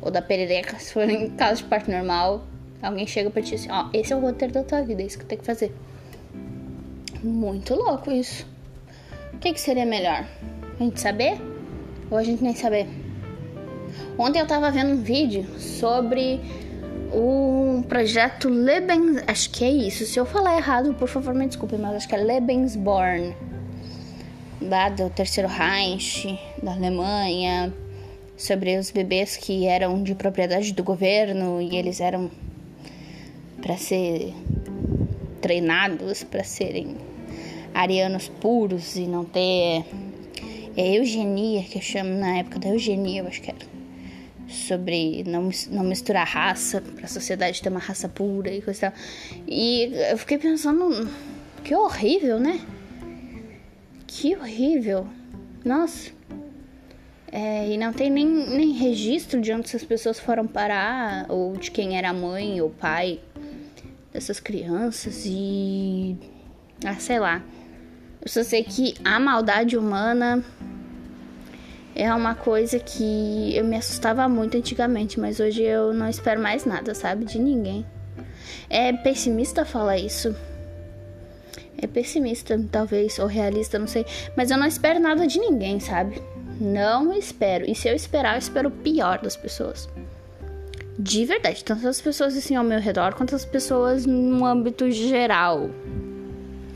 ou 0.02 0.12
da 0.12 0.22
perereca, 0.22 0.78
se 0.78 0.94
for 0.94 1.10
em 1.10 1.32
caso 1.32 1.64
de 1.64 1.70
parto 1.70 1.90
normal, 1.90 2.46
alguém 2.82 3.06
chega 3.06 3.30
pra 3.30 3.42
ti 3.42 3.56
assim, 3.56 3.70
ó, 3.72 3.90
esse 3.94 4.14
é 4.14 4.16
o 4.16 4.20
roteiro 4.20 4.54
da 4.54 4.64
tua 4.64 4.82
vida, 4.82 5.02
é 5.02 5.06
isso 5.06 5.20
que 5.20 5.26
tem 5.26 5.38
que 5.38 5.46
fazer. 5.46 5.74
Muito 7.24 7.76
louco 7.76 8.12
isso. 8.12 8.48
O 9.34 9.38
que, 9.38 9.54
que 9.54 9.60
seria 9.60 9.86
melhor? 9.86 10.26
A 10.80 10.84
gente 10.84 11.00
saber? 11.00 11.40
Ou 12.10 12.18
a 12.18 12.24
gente 12.24 12.44
nem 12.44 12.56
saber? 12.56 12.88
Ontem 14.18 14.40
eu 14.40 14.48
tava 14.48 14.72
vendo 14.72 14.94
um 14.94 15.02
vídeo 15.02 15.46
sobre 15.58 16.40
o 17.14 17.84
projeto 17.88 18.50
Lebens... 18.50 19.24
Acho 19.28 19.50
que 19.50 19.64
é 19.64 19.70
isso. 19.70 20.06
Se 20.06 20.20
eu 20.20 20.26
falar 20.26 20.58
errado, 20.58 20.94
por 20.94 21.08
favor, 21.08 21.34
me 21.34 21.48
desculpe, 21.48 21.78
mas 21.78 21.96
acho 21.96 22.08
que 22.08 22.16
é 22.16 22.18
Lebensborn. 22.18 23.36
Lá 24.62 24.90
do 24.90 25.10
Terceiro 25.10 25.50
Reich, 25.50 26.40
da 26.62 26.74
Alemanha. 26.74 27.74
Sobre 28.38 28.78
os 28.78 28.92
bebês 28.92 29.36
que 29.36 29.68
eram 29.68 30.02
de 30.02 30.16
propriedade 30.16 30.74
do 30.74 30.84
governo 30.84 31.62
e 31.62 31.76
eles 31.76 32.00
eram 32.00 32.32
para 33.62 33.78
ser 33.78 34.34
treinados 35.42 36.24
para 36.24 36.44
serem 36.44 36.96
arianos 37.74 38.28
puros 38.28 38.96
e 38.96 39.02
não 39.02 39.24
ter 39.24 39.86
é 40.76 40.98
eugenia 40.98 41.64
que 41.64 41.78
eu 41.78 41.82
chamo 41.82 42.10
na 42.10 42.38
época 42.38 42.60
da 42.60 42.70
eugenia 42.70 43.22
eu 43.22 43.28
acho 43.28 43.42
que 43.42 43.52
era 43.52 43.80
sobre 44.50 45.24
não, 45.26 45.50
não 45.70 45.84
misturar 45.84 46.28
raça 46.28 46.82
para 46.82 47.06
a 47.06 47.08
sociedade 47.08 47.62
ter 47.62 47.70
uma 47.70 47.80
raça 47.80 48.10
pura 48.10 48.52
e 48.52 48.62
coisa 48.62 48.80
e 48.80 48.82
tal. 48.82 48.94
E 49.48 49.92
eu 50.12 50.18
fiquei 50.18 50.38
pensando, 50.38 51.08
que 51.64 51.76
horrível, 51.76 52.40
né? 52.40 52.60
Que 54.08 54.36
horrível. 54.36 55.08
Nossa. 55.64 56.12
É, 57.32 57.70
e 57.70 57.78
não 57.78 57.94
tem 57.94 58.10
nem, 58.10 58.26
nem 58.26 58.72
registro 58.72 59.40
de 59.40 59.54
onde 59.54 59.68
essas 59.68 59.84
pessoas 59.84 60.20
foram 60.20 60.48
parar, 60.48 61.28
ou 61.30 61.56
de 61.56 61.70
quem 61.70 61.96
era 61.96 62.10
a 62.10 62.14
mãe 62.14 62.60
ou 62.60 62.72
pai 62.72 63.20
dessas 64.12 64.40
crianças. 64.40 65.24
E. 65.26 66.18
Ah, 66.86 66.96
sei 66.96 67.20
lá. 67.20 67.42
Eu 68.22 68.28
só 68.28 68.44
sei 68.44 68.64
que 68.64 68.96
a 69.04 69.20
maldade 69.20 69.78
humana 69.78 70.44
é 71.96 72.14
uma 72.14 72.36
coisa 72.36 72.80
que 72.80 73.56
eu 73.56 73.64
me 73.64 73.76
assustava 73.76 74.28
muito 74.28 74.58
antigamente, 74.58 75.20
mas 75.20 75.40
hoje 75.40 75.64
eu 75.64 75.94
não 75.94 76.10
espero 76.10 76.42
mais 76.42 76.66
nada, 76.66 76.94
sabe? 76.94 77.26
De 77.26 77.40
ninguém. 77.40 77.86
É 78.70 78.92
pessimista 78.94 79.66
falar 79.66 79.98
isso. 79.98 80.36
É 81.82 81.88
pessimista, 81.88 82.60
talvez, 82.70 83.20
ou 83.20 83.26
realista, 83.26 83.80
não 83.80 83.88
sei. 83.88 84.06
Mas 84.36 84.52
eu 84.52 84.58
não 84.58 84.68
espero 84.68 85.00
nada 85.00 85.26
de 85.26 85.40
ninguém, 85.40 85.80
sabe? 85.80 86.22
Não 86.60 87.14
espero. 87.14 87.70
E 87.70 87.74
se 87.74 87.88
eu 87.88 87.96
esperar, 87.96 88.36
eu 88.36 88.40
espero 88.40 88.68
o 88.68 88.72
pior 88.72 89.22
das 89.22 89.38
pessoas. 89.38 89.88
De 91.02 91.24
verdade. 91.24 91.64
Tanto 91.64 91.88
as 91.88 92.02
pessoas 92.02 92.36
assim 92.36 92.58
ao 92.58 92.64
meu 92.64 92.82
redor, 92.82 93.16
quanto 93.16 93.34
as 93.34 93.46
pessoas 93.46 94.06
no 94.06 94.46
âmbito 94.46 94.92
geral. 94.92 95.70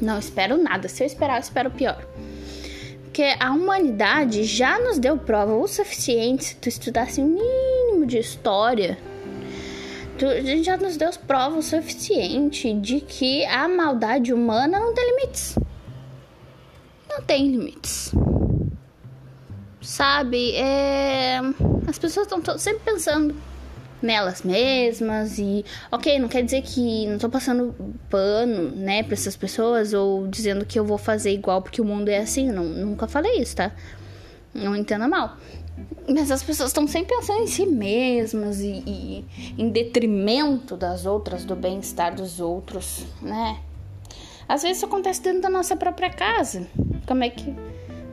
Não 0.01 0.18
espero 0.18 0.56
nada. 0.63 0.88
Se 0.88 1.03
eu 1.03 1.08
esperar, 1.08 1.36
eu 1.36 1.42
espero 1.42 1.70
pior. 1.70 2.01
Porque 3.03 3.36
a 3.38 3.51
humanidade 3.51 4.46
já 4.46 4.80
nos 4.80 4.98
deu 4.98 5.18
prova 5.18 5.53
o 5.53 5.68
suficiente, 5.68 6.46
se 6.46 6.56
tu 6.56 6.70
estudasse 6.70 7.20
o 7.20 7.25
mínimo 7.25 8.06
de 8.08 8.18
história, 8.18 8.98
tu, 10.18 10.25
já 10.63 10.77
nos 10.77 10.96
deu 10.96 11.12
prova 11.27 11.58
o 11.58 11.62
suficiente 11.62 12.74
de 12.74 13.01
que 13.01 13.46
a 13.46 13.68
maldade 13.68 14.34
humana 14.34 14.80
não 14.80 14.94
tem 14.94 15.06
limites. 15.06 15.60
Não 17.10 17.22
tem 17.22 17.51
limites. 17.51 18.12
Sabe? 19.82 20.56
É... 20.56 21.39
As 21.88 22.00
pessoas 22.00 22.25
estão 22.32 22.58
sempre 22.58 22.82
pensando 22.86 23.36
nelas 24.03 24.43
mesmas 24.43 25.39
e 25.39 25.65
ok, 25.91 26.19
não 26.19 26.27
quer 26.27 26.43
dizer 26.43 26.62
que 26.62 27.07
não 27.07 27.17
tô 27.17 27.29
passando 27.29 27.74
pano, 28.10 28.72
né, 28.75 29.01
para 29.01 29.13
essas 29.13 29.36
pessoas 29.36 29.93
ou 29.93 30.27
dizendo 30.27 30.65
que 30.65 30.77
eu 30.77 30.86
vou 30.86 30.98
fazer 30.98 31.31
igual 31.31 31.62
porque 31.62 31.81
o 31.81 31.86
mundo 31.86 32.10
é 32.10 32.17
assim, 32.17 32.51
não, 32.51 32.65
nunca 32.65 33.07
falei 33.07 33.39
isso, 33.39 33.55
tá? 33.55 33.72
Não 34.53 34.75
entenda 34.75 35.07
mal. 35.07 35.38
Mas 36.07 36.29
as 36.29 36.43
pessoas 36.43 36.69
estão 36.69 36.86
sempre 36.86 37.15
pensando 37.15 37.41
em 37.41 37.48
si 37.48 37.65
mesmas 37.65 38.60
e, 38.60 38.83
e 38.86 39.25
em 39.57 39.69
detrimento 39.69 40.77
das 40.77 41.05
outras, 41.05 41.45
do 41.45 41.55
bem-estar 41.55 42.13
dos 42.13 42.39
outros, 42.39 43.05
né? 43.22 43.57
Às 44.48 44.62
vezes 44.62 44.77
isso 44.77 44.86
acontece 44.86 45.22
dentro 45.22 45.41
da 45.41 45.50
nossa 45.50 45.75
própria 45.75 46.10
casa. 46.10 46.67
Como 47.07 47.24
é 47.24 47.29
que, 47.29 47.55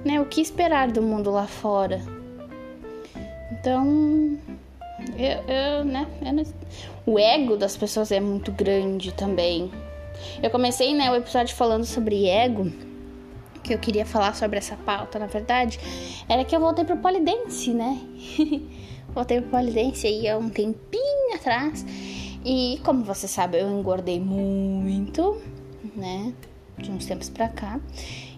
né, 0.04 0.20
o 0.20 0.24
que 0.24 0.40
esperar 0.40 0.90
do 0.90 1.02
mundo 1.02 1.30
lá 1.30 1.46
fora? 1.46 2.00
Então, 3.52 4.38
eu, 5.16 5.54
eu, 5.54 5.84
né, 5.84 6.06
eu 6.24 6.32
não... 6.32 6.44
O 7.06 7.18
ego 7.18 7.56
das 7.56 7.76
pessoas 7.76 8.12
é 8.12 8.20
muito 8.20 8.52
grande 8.52 9.12
também. 9.12 9.70
Eu 10.42 10.50
comecei, 10.50 10.94
né, 10.94 11.10
o 11.10 11.16
episódio 11.16 11.54
falando 11.56 11.84
sobre 11.84 12.26
ego, 12.26 12.70
que 13.62 13.74
eu 13.74 13.78
queria 13.78 14.06
falar 14.06 14.34
sobre 14.34 14.58
essa 14.58 14.76
pauta, 14.76 15.18
na 15.18 15.26
verdade, 15.26 15.78
era 16.28 16.44
que 16.44 16.54
eu 16.54 16.60
voltei 16.60 16.84
pro 16.84 16.96
polidense, 16.96 17.70
né? 17.70 17.98
voltei 19.14 19.40
pro 19.40 19.50
polidense 19.50 20.06
aí 20.06 20.28
há 20.28 20.36
um 20.36 20.48
tempinho 20.48 21.34
atrás. 21.34 21.84
E 22.44 22.80
como 22.84 23.04
você 23.04 23.28
sabe, 23.28 23.60
eu 23.60 23.68
engordei 23.68 24.18
muito, 24.18 25.40
né? 25.94 26.32
De 26.78 26.90
uns 26.90 27.04
tempos 27.04 27.28
pra 27.28 27.48
cá. 27.48 27.78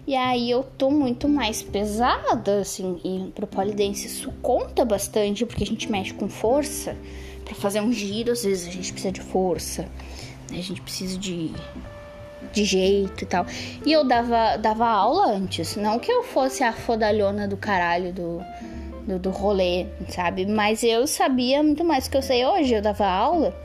E 0.05 0.15
aí 0.15 0.51
eu 0.51 0.63
tô 0.77 0.91
muito 0.91 1.29
mais 1.29 1.61
pesada, 1.61 2.59
assim, 2.59 2.99
e 3.05 3.31
pro 3.31 3.47
polidense 3.47 4.07
isso 4.07 4.31
conta 4.41 4.83
bastante, 4.83 5.45
porque 5.45 5.63
a 5.63 5.67
gente 5.67 5.89
mexe 5.89 6.13
com 6.13 6.27
força. 6.27 6.95
para 7.45 7.55
fazer 7.55 7.81
um 7.81 7.91
giro, 7.91 8.31
às 8.31 8.43
vezes 8.43 8.67
a 8.67 8.71
gente 8.71 8.91
precisa 8.91 9.11
de 9.13 9.21
força, 9.21 9.83
né? 10.51 10.57
a 10.57 10.61
gente 10.61 10.81
precisa 10.81 11.17
de, 11.17 11.51
de 12.51 12.65
jeito 12.65 13.23
e 13.23 13.27
tal. 13.27 13.45
E 13.85 13.91
eu 13.91 14.05
dava, 14.05 14.57
dava 14.57 14.87
aula 14.87 15.27
antes, 15.27 15.75
não 15.77 15.99
que 15.99 16.11
eu 16.11 16.23
fosse 16.23 16.63
a 16.63 16.73
fodalhona 16.73 17.47
do 17.47 17.55
caralho 17.55 18.13
do, 18.13 18.41
do, 19.07 19.19
do 19.19 19.29
rolê, 19.29 19.87
sabe? 20.09 20.45
Mas 20.45 20.83
eu 20.83 21.07
sabia 21.07 21.63
muito 21.63 21.83
mais 21.83 22.05
do 22.05 22.11
que 22.11 22.17
eu 22.17 22.21
sei 22.21 22.45
hoje. 22.45 22.73
Eu 22.73 22.81
dava 22.81 23.05
aula 23.05 23.55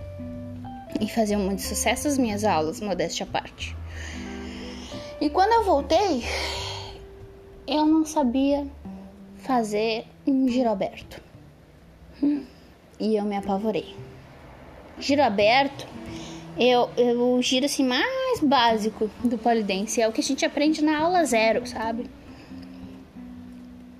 e 1.00 1.08
fazia 1.08 1.38
muito 1.38 1.62
sucesso 1.62 2.08
as 2.08 2.18
minhas 2.18 2.44
aulas, 2.44 2.80
modéstia 2.80 3.24
à 3.24 3.26
parte. 3.26 3.76
E 5.20 5.28
quando 5.28 5.52
eu 5.52 5.64
voltei, 5.64 6.22
eu 7.66 7.84
não 7.84 8.04
sabia 8.04 8.64
fazer 9.38 10.06
um 10.24 10.48
giro 10.48 10.70
aberto. 10.70 11.20
E 13.00 13.16
eu 13.16 13.24
me 13.24 13.36
apavorei. 13.36 13.96
Giro 15.00 15.22
aberto, 15.22 15.86
eu, 16.56 16.88
eu 16.96 17.42
giro 17.42 17.66
assim 17.66 17.84
mais 17.84 18.40
básico 18.40 19.10
do 19.24 19.36
polidense, 19.36 20.00
é 20.00 20.06
o 20.06 20.12
que 20.12 20.20
a 20.20 20.24
gente 20.24 20.44
aprende 20.44 20.84
na 20.84 20.98
aula 20.98 21.24
zero, 21.24 21.66
sabe? 21.66 22.08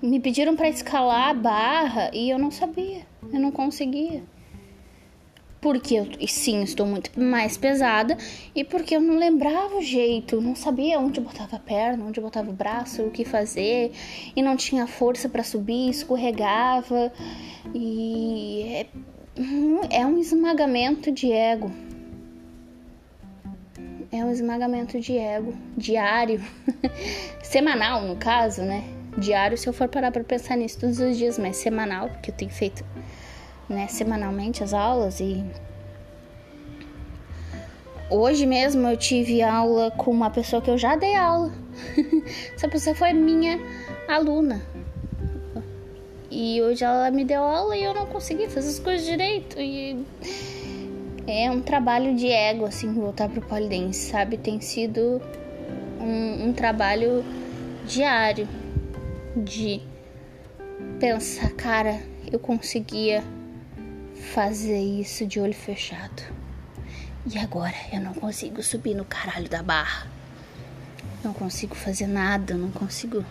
Me 0.01 0.21
pediram 0.21 0.55
para 0.55 0.69
escalar 0.69 1.29
a 1.29 1.33
barra 1.33 2.11
e 2.13 2.29
eu 2.29 2.39
não 2.39 2.51
sabia, 2.51 3.05
eu 3.31 3.39
não 3.39 3.51
conseguia 3.51 4.23
porque 5.61 5.95
eu 5.95 6.07
sim 6.27 6.63
estou 6.63 6.85
muito 6.85 7.19
mais 7.19 7.57
pesada 7.57 8.17
e 8.55 8.63
porque 8.63 8.95
eu 8.95 9.01
não 9.01 9.17
lembrava 9.17 9.77
o 9.77 9.81
jeito, 9.81 10.39
não 10.39 10.55
sabia 10.55 10.99
onde 10.99 11.19
botava 11.19 11.57
a 11.57 11.59
perna, 11.59 12.05
onde 12.05 12.21
botava 12.21 12.49
o 12.49 12.53
braço, 12.53 13.03
o 13.03 13.11
que 13.11 13.25
fazer 13.25 13.91
e 14.35 14.41
não 14.41 14.55
tinha 14.55 14.87
força 14.87 15.27
para 15.27 15.43
subir, 15.43 15.89
escorregava 15.89 17.11
e 17.73 18.63
é, 18.73 18.87
é 19.99 20.05
um 20.05 20.17
esmagamento 20.17 21.11
de 21.11 21.31
ego. 21.31 21.71
É 24.11 24.25
um 24.25 24.31
esmagamento 24.31 24.99
de 24.99 25.15
ego 25.15 25.53
diário, 25.77 26.41
semanal 27.43 28.01
no 28.01 28.15
caso, 28.15 28.63
né? 28.63 28.83
Diário 29.17 29.57
se 29.57 29.67
eu 29.67 29.73
for 29.73 29.87
parar 29.87 30.11
para 30.11 30.23
pensar 30.23 30.55
nisso 30.55 30.79
todos 30.79 30.99
os 30.99 31.17
dias, 31.17 31.37
mas 31.37 31.57
semanal, 31.57 32.09
porque 32.09 32.31
eu 32.31 32.35
tenho 32.35 32.49
feito 32.49 32.83
né, 33.69 33.87
semanalmente 33.87 34.63
as 34.63 34.73
aulas 34.73 35.19
e 35.19 35.45
hoje 38.09 38.45
mesmo 38.45 38.87
eu 38.87 38.97
tive 38.97 39.41
aula 39.41 39.91
com 39.91 40.09
uma 40.11 40.31
pessoa 40.31 40.61
que 40.61 40.69
eu 40.69 40.77
já 40.77 40.95
dei 40.95 41.15
aula. 41.15 41.53
Essa 42.55 42.67
pessoa 42.67 42.95
foi 42.95 43.13
minha 43.13 43.59
aluna. 44.07 44.61
E 46.31 46.61
hoje 46.61 46.83
ela 46.83 47.09
me 47.11 47.23
deu 47.23 47.43
aula 47.43 47.75
e 47.75 47.83
eu 47.83 47.93
não 47.93 48.05
consegui 48.05 48.47
fazer 48.47 48.69
as 48.69 48.79
coisas 48.79 49.05
direito. 49.05 49.59
E 49.59 50.03
é 51.27 51.49
um 51.49 51.61
trabalho 51.61 52.15
de 52.15 52.27
ego, 52.27 52.65
assim, 52.65 52.91
voltar 52.93 53.29
pro 53.29 53.41
polidense, 53.41 54.11
sabe? 54.11 54.37
Tem 54.37 54.59
sido 54.59 55.21
um, 55.99 56.47
um 56.47 56.53
trabalho 56.53 57.23
diário 57.85 58.47
de 59.35 59.81
pensar, 60.99 61.51
cara, 61.51 61.99
eu 62.31 62.39
conseguia 62.39 63.23
fazer 64.19 64.79
isso 64.79 65.25
de 65.25 65.39
olho 65.39 65.53
fechado. 65.53 66.21
E 67.31 67.37
agora 67.37 67.73
eu 67.91 68.01
não 68.01 68.13
consigo 68.13 68.61
subir 68.61 68.93
no 68.93 69.05
caralho 69.05 69.49
da 69.49 69.63
barra. 69.63 70.07
não 71.23 71.33
consigo 71.33 71.75
fazer 71.75 72.07
nada, 72.07 72.53
não 72.53 72.71
consigo. 72.71 73.25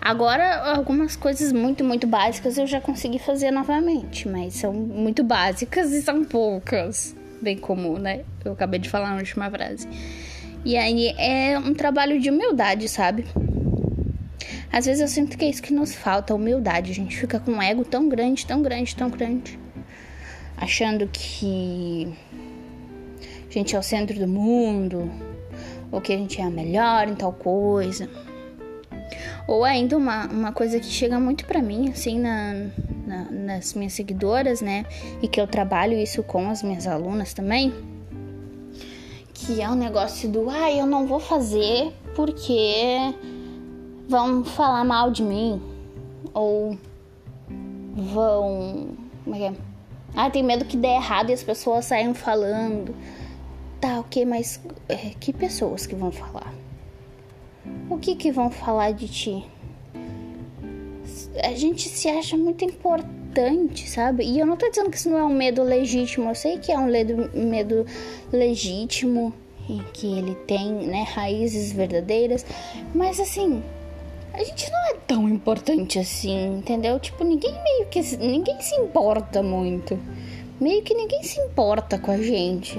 Agora, 0.00 0.74
algumas 0.74 1.14
coisas 1.16 1.52
muito, 1.52 1.84
muito 1.84 2.06
básicas 2.06 2.56
eu 2.56 2.66
já 2.66 2.80
consegui 2.80 3.18
fazer 3.18 3.50
novamente, 3.50 4.28
mas 4.28 4.54
são 4.54 4.72
muito 4.72 5.22
básicas 5.22 5.92
e 5.92 6.00
são 6.00 6.24
poucas. 6.24 7.14
Bem 7.42 7.58
comum, 7.58 7.98
né? 7.98 8.24
Eu 8.44 8.52
acabei 8.52 8.80
de 8.80 8.88
falar 8.88 9.10
na 9.10 9.16
última 9.16 9.50
frase. 9.50 9.88
E 10.64 10.76
aí 10.76 11.14
é 11.18 11.58
um 11.58 11.74
trabalho 11.74 12.20
de 12.20 12.30
humildade, 12.30 12.88
sabe? 12.88 13.26
Às 14.72 14.86
vezes 14.86 15.00
eu 15.00 15.08
sinto 15.08 15.36
que 15.36 15.44
é 15.44 15.50
isso 15.50 15.62
que 15.62 15.72
nos 15.72 15.94
falta, 15.94 16.34
humildade. 16.34 16.90
A 16.90 16.94
gente 16.94 17.16
fica 17.16 17.38
com 17.38 17.52
um 17.52 17.62
ego 17.62 17.84
tão 17.84 18.08
grande, 18.08 18.46
tão 18.46 18.62
grande, 18.62 18.96
tão 18.96 19.10
grande. 19.10 19.58
Achando 20.60 21.08
que 21.08 22.12
a 23.48 23.52
gente 23.52 23.74
é 23.74 23.78
o 23.78 23.82
centro 23.82 24.18
do 24.18 24.28
mundo, 24.28 25.10
ou 25.90 26.00
que 26.00 26.12
a 26.12 26.16
gente 26.16 26.40
é 26.40 26.44
a 26.44 26.50
melhor 26.50 27.08
em 27.08 27.14
tal 27.14 27.32
coisa. 27.32 28.08
Ou 29.46 29.64
ainda 29.64 29.96
uma, 29.96 30.26
uma 30.26 30.52
coisa 30.52 30.78
que 30.78 30.86
chega 30.86 31.18
muito 31.18 31.46
para 31.46 31.62
mim, 31.62 31.88
assim, 31.90 32.18
na, 32.18 32.52
na, 33.06 33.30
nas 33.30 33.72
minhas 33.72 33.94
seguidoras, 33.94 34.60
né? 34.60 34.84
E 35.22 35.28
que 35.28 35.40
eu 35.40 35.46
trabalho 35.46 35.96
isso 35.96 36.22
com 36.22 36.50
as 36.50 36.62
minhas 36.62 36.86
alunas 36.86 37.32
também. 37.32 37.72
Que 39.32 39.62
é 39.62 39.68
o 39.68 39.72
um 39.72 39.76
negócio 39.76 40.28
do, 40.28 40.50
ah, 40.50 40.70
eu 40.70 40.86
não 40.86 41.06
vou 41.06 41.20
fazer 41.20 41.92
porque 42.14 43.14
vão 44.06 44.44
falar 44.44 44.84
mal 44.84 45.10
de 45.10 45.22
mim. 45.22 45.62
Ou 46.34 46.76
vão. 47.94 48.88
Como 49.24 49.36
é 49.36 49.38
que 49.38 49.44
é? 49.44 49.67
Ah, 50.14 50.30
tem 50.30 50.42
medo 50.42 50.64
que 50.64 50.76
dê 50.76 50.88
errado 50.88 51.30
e 51.30 51.32
as 51.32 51.42
pessoas 51.42 51.84
saiam 51.84 52.14
falando. 52.14 52.94
Tá, 53.80 54.00
ok, 54.00 54.24
mas 54.24 54.60
é, 54.88 55.12
que 55.20 55.32
pessoas 55.32 55.86
que 55.86 55.94
vão 55.94 56.10
falar? 56.10 56.52
O 57.88 57.98
que 57.98 58.16
que 58.16 58.32
vão 58.32 58.50
falar 58.50 58.92
de 58.92 59.08
ti? 59.08 59.46
A 61.44 61.54
gente 61.54 61.88
se 61.88 62.08
acha 62.08 62.36
muito 62.36 62.64
importante, 62.64 63.88
sabe? 63.88 64.24
E 64.24 64.38
eu 64.38 64.46
não 64.46 64.56
tô 64.56 64.68
dizendo 64.68 64.90
que 64.90 64.96
isso 64.96 65.10
não 65.10 65.18
é 65.18 65.24
um 65.24 65.34
medo 65.34 65.62
legítimo. 65.62 66.28
Eu 66.28 66.34
sei 66.34 66.58
que 66.58 66.72
é 66.72 66.78
um 66.78 66.86
medo, 66.86 67.30
medo 67.34 67.86
legítimo 68.32 69.32
e 69.68 69.80
que 69.92 70.06
ele 70.18 70.34
tem, 70.34 70.72
né, 70.72 71.02
raízes 71.02 71.70
verdadeiras. 71.72 72.44
Mas 72.94 73.20
assim, 73.20 73.62
a 74.38 74.44
gente 74.44 74.70
não 74.70 74.86
é 74.90 74.94
tão 75.06 75.28
importante 75.28 75.98
assim, 75.98 76.58
entendeu? 76.58 76.98
Tipo, 77.00 77.24
ninguém 77.24 77.52
meio 77.62 77.86
que 77.86 78.00
ninguém 78.16 78.60
se 78.60 78.74
importa 78.76 79.42
muito. 79.42 79.98
Meio 80.60 80.82
que 80.82 80.94
ninguém 80.94 81.22
se 81.22 81.40
importa 81.40 81.98
com 81.98 82.10
a 82.10 82.18
gente 82.18 82.78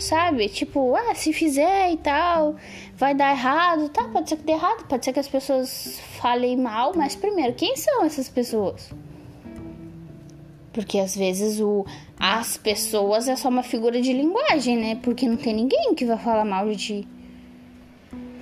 sabe? 0.00 0.48
Tipo, 0.48 0.94
ah, 0.96 1.14
se 1.14 1.32
fizer 1.32 1.92
e 1.92 1.96
tal, 1.96 2.56
vai 2.96 3.14
dar 3.14 3.32
errado, 3.32 3.88
tá? 3.88 4.04
Pode 4.08 4.28
ser 4.28 4.36
que 4.36 4.44
dê 4.44 4.52
errado, 4.52 4.86
pode 4.86 5.04
ser 5.04 5.12
que 5.12 5.20
as 5.20 5.28
pessoas 5.28 6.00
falem 6.18 6.56
mal, 6.56 6.92
mas 6.96 7.14
primeiro, 7.14 7.54
quem 7.54 7.76
são 7.76 8.04
essas 8.04 8.28
pessoas? 8.28 8.90
Porque 10.72 10.98
às 10.98 11.16
vezes 11.16 11.60
o 11.60 11.84
as 12.18 12.56
pessoas 12.56 13.28
é 13.28 13.36
só 13.36 13.48
uma 13.48 13.62
figura 13.62 14.00
de 14.00 14.12
linguagem, 14.12 14.76
né? 14.76 14.98
Porque 15.02 15.28
não 15.28 15.36
tem 15.36 15.54
ninguém 15.54 15.94
que 15.94 16.04
vai 16.04 16.18
falar 16.18 16.44
mal 16.44 16.68
de 16.68 16.76
ti. 16.76 17.08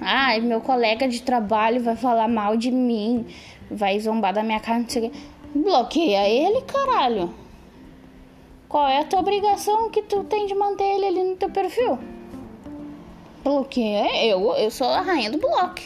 Ah, 0.00 0.38
meu 0.40 0.61
colega 0.61 1.09
de 1.09 1.23
trabalho 1.23 1.83
vai 1.83 1.97
falar 1.97 2.28
mal 2.28 2.57
de 2.57 2.71
mim, 2.71 3.26
vai 3.71 3.99
zombar 3.99 4.33
da 4.33 4.43
minha 4.43 4.61
cara, 4.61 4.81
não 4.81 4.88
sei 4.88 5.09
o 5.09 5.11
quê. 5.11 5.19
Bloqueia 5.55 6.28
ele, 6.28 6.62
caralho. 6.62 7.35
Qual 8.69 8.87
é 8.87 9.00
a 9.00 9.05
tua 9.05 9.21
obrigação 9.21 9.90
que 9.90 10.02
tu 10.02 10.25
tem 10.25 10.47
de 10.47 10.55
manter 10.55 10.85
ele 10.85 11.07
ali 11.07 11.25
no 11.25 11.37
teu 11.37 11.50
perfil? 11.50 11.99
Bloqueia. 13.43 14.26
Eu, 14.26 14.55
eu 14.55 14.71
sou 14.71 14.88
a 14.88 15.00
rainha 15.00 15.31
do 15.31 15.38
bloco. 15.38 15.81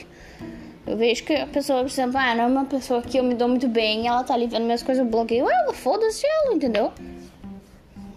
Eu 0.84 0.96
vejo 0.96 1.24
que 1.24 1.32
a 1.32 1.46
pessoa, 1.46 1.80
por 1.80 1.86
exemplo, 1.86 2.18
ah, 2.18 2.34
não 2.34 2.44
é 2.44 2.46
uma 2.48 2.64
pessoa 2.64 3.00
que 3.00 3.16
eu 3.16 3.22
me 3.22 3.34
dou 3.34 3.48
muito 3.48 3.68
bem, 3.68 4.08
ela 4.08 4.24
tá 4.24 4.34
ali 4.34 4.48
vendo 4.48 4.64
minhas 4.64 4.82
coisas, 4.82 5.04
eu 5.04 5.10
bloqueio 5.10 5.48
ela, 5.48 5.72
foda-se 5.72 6.26
ela, 6.26 6.54
entendeu? 6.54 6.92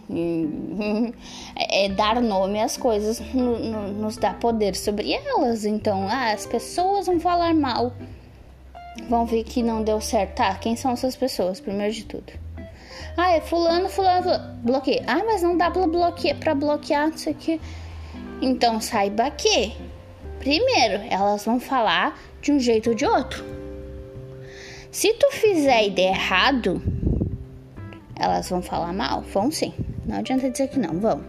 É, 1.57 1.85
é 1.85 1.89
dar 1.89 2.21
nome 2.21 2.61
às 2.61 2.75
coisas, 2.75 3.19
no, 3.33 3.57
no, 3.57 3.87
nos 3.93 4.17
dá 4.17 4.33
poder 4.33 4.75
sobre 4.75 5.13
elas. 5.13 5.65
Então, 5.65 6.07
ah, 6.09 6.31
as 6.31 6.45
pessoas 6.45 7.05
vão 7.05 7.19
falar 7.19 7.53
mal, 7.53 7.93
vão 9.09 9.25
ver 9.25 9.43
que 9.43 9.63
não 9.63 9.83
deu 9.83 10.01
certo. 10.01 10.35
Tá, 10.35 10.55
quem 10.55 10.75
são 10.75 10.91
essas 10.91 11.15
pessoas, 11.15 11.59
primeiro 11.59 11.93
de 11.93 12.05
tudo? 12.05 12.33
Ah, 13.17 13.31
é 13.31 13.41
fulano, 13.41 13.87
fulano, 13.87 14.23
fulano. 14.23 14.55
Bloqueia. 14.61 15.03
Ah, 15.07 15.23
mas 15.25 15.41
não 15.41 15.57
dá 15.57 15.71
pra 15.71 15.87
bloquear, 15.87 16.37
pra 16.37 16.53
bloquear 16.53 17.09
isso 17.09 17.29
aqui. 17.29 17.61
Então 18.41 18.81
saiba 18.81 19.31
que, 19.31 19.73
primeiro, 20.39 21.03
elas 21.09 21.45
vão 21.45 21.59
falar 21.59 22.19
de 22.41 22.51
um 22.51 22.59
jeito 22.59 22.89
ou 22.89 22.95
de 22.95 23.05
outro. 23.05 23.43
Se 24.91 25.13
tu 25.13 25.31
fizer 25.31 25.87
e 25.87 25.89
der 25.89 26.09
errado, 26.09 26.81
elas 28.15 28.49
vão 28.49 28.61
falar 28.61 28.93
mal? 28.93 29.21
Vão 29.21 29.49
sim. 29.49 29.73
Não 30.05 30.17
adianta 30.17 30.49
dizer 30.49 30.67
que 30.69 30.79
não, 30.79 30.99
vão. 30.99 31.23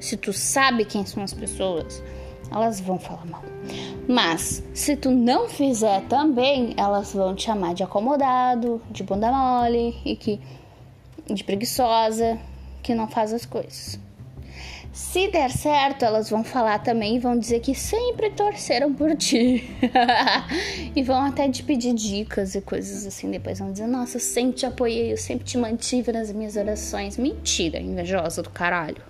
Se 0.00 0.16
tu 0.16 0.32
sabe 0.32 0.84
quem 0.84 1.04
são 1.04 1.22
as 1.22 1.32
pessoas, 1.32 2.02
elas 2.50 2.80
vão 2.80 2.98
falar 2.98 3.26
mal. 3.26 3.42
Mas 4.08 4.62
se 4.74 4.96
tu 4.96 5.10
não 5.10 5.48
fizer 5.48 6.02
também, 6.08 6.74
elas 6.76 7.12
vão 7.12 7.34
te 7.34 7.44
chamar 7.44 7.74
de 7.74 7.82
acomodado, 7.82 8.80
de 8.90 9.02
bunda 9.02 9.30
mole 9.30 9.96
e 10.04 10.16
que 10.16 10.40
de 11.26 11.42
preguiçosa, 11.42 12.38
que 12.82 12.94
não 12.94 13.08
faz 13.08 13.32
as 13.32 13.46
coisas. 13.46 13.98
Se 14.94 15.26
der 15.26 15.50
certo, 15.50 16.04
elas 16.04 16.30
vão 16.30 16.44
falar 16.44 16.78
também 16.78 17.16
e 17.16 17.18
vão 17.18 17.36
dizer 17.36 17.58
que 17.58 17.74
sempre 17.74 18.30
torceram 18.30 18.94
por 18.94 19.16
ti. 19.16 19.68
e 20.94 21.02
vão 21.02 21.20
até 21.20 21.48
te 21.48 21.64
pedir 21.64 21.92
dicas 21.92 22.54
e 22.54 22.60
coisas 22.60 23.04
assim. 23.04 23.28
Depois 23.28 23.58
vão 23.58 23.72
dizer: 23.72 23.88
Nossa, 23.88 24.18
eu 24.18 24.20
sempre 24.20 24.52
te 24.52 24.66
apoiei, 24.66 25.12
eu 25.12 25.16
sempre 25.16 25.44
te 25.44 25.58
mantive 25.58 26.12
nas 26.12 26.30
minhas 26.30 26.54
orações. 26.54 27.18
Mentira, 27.18 27.80
invejosa 27.80 28.40
do 28.40 28.50
caralho. 28.50 29.02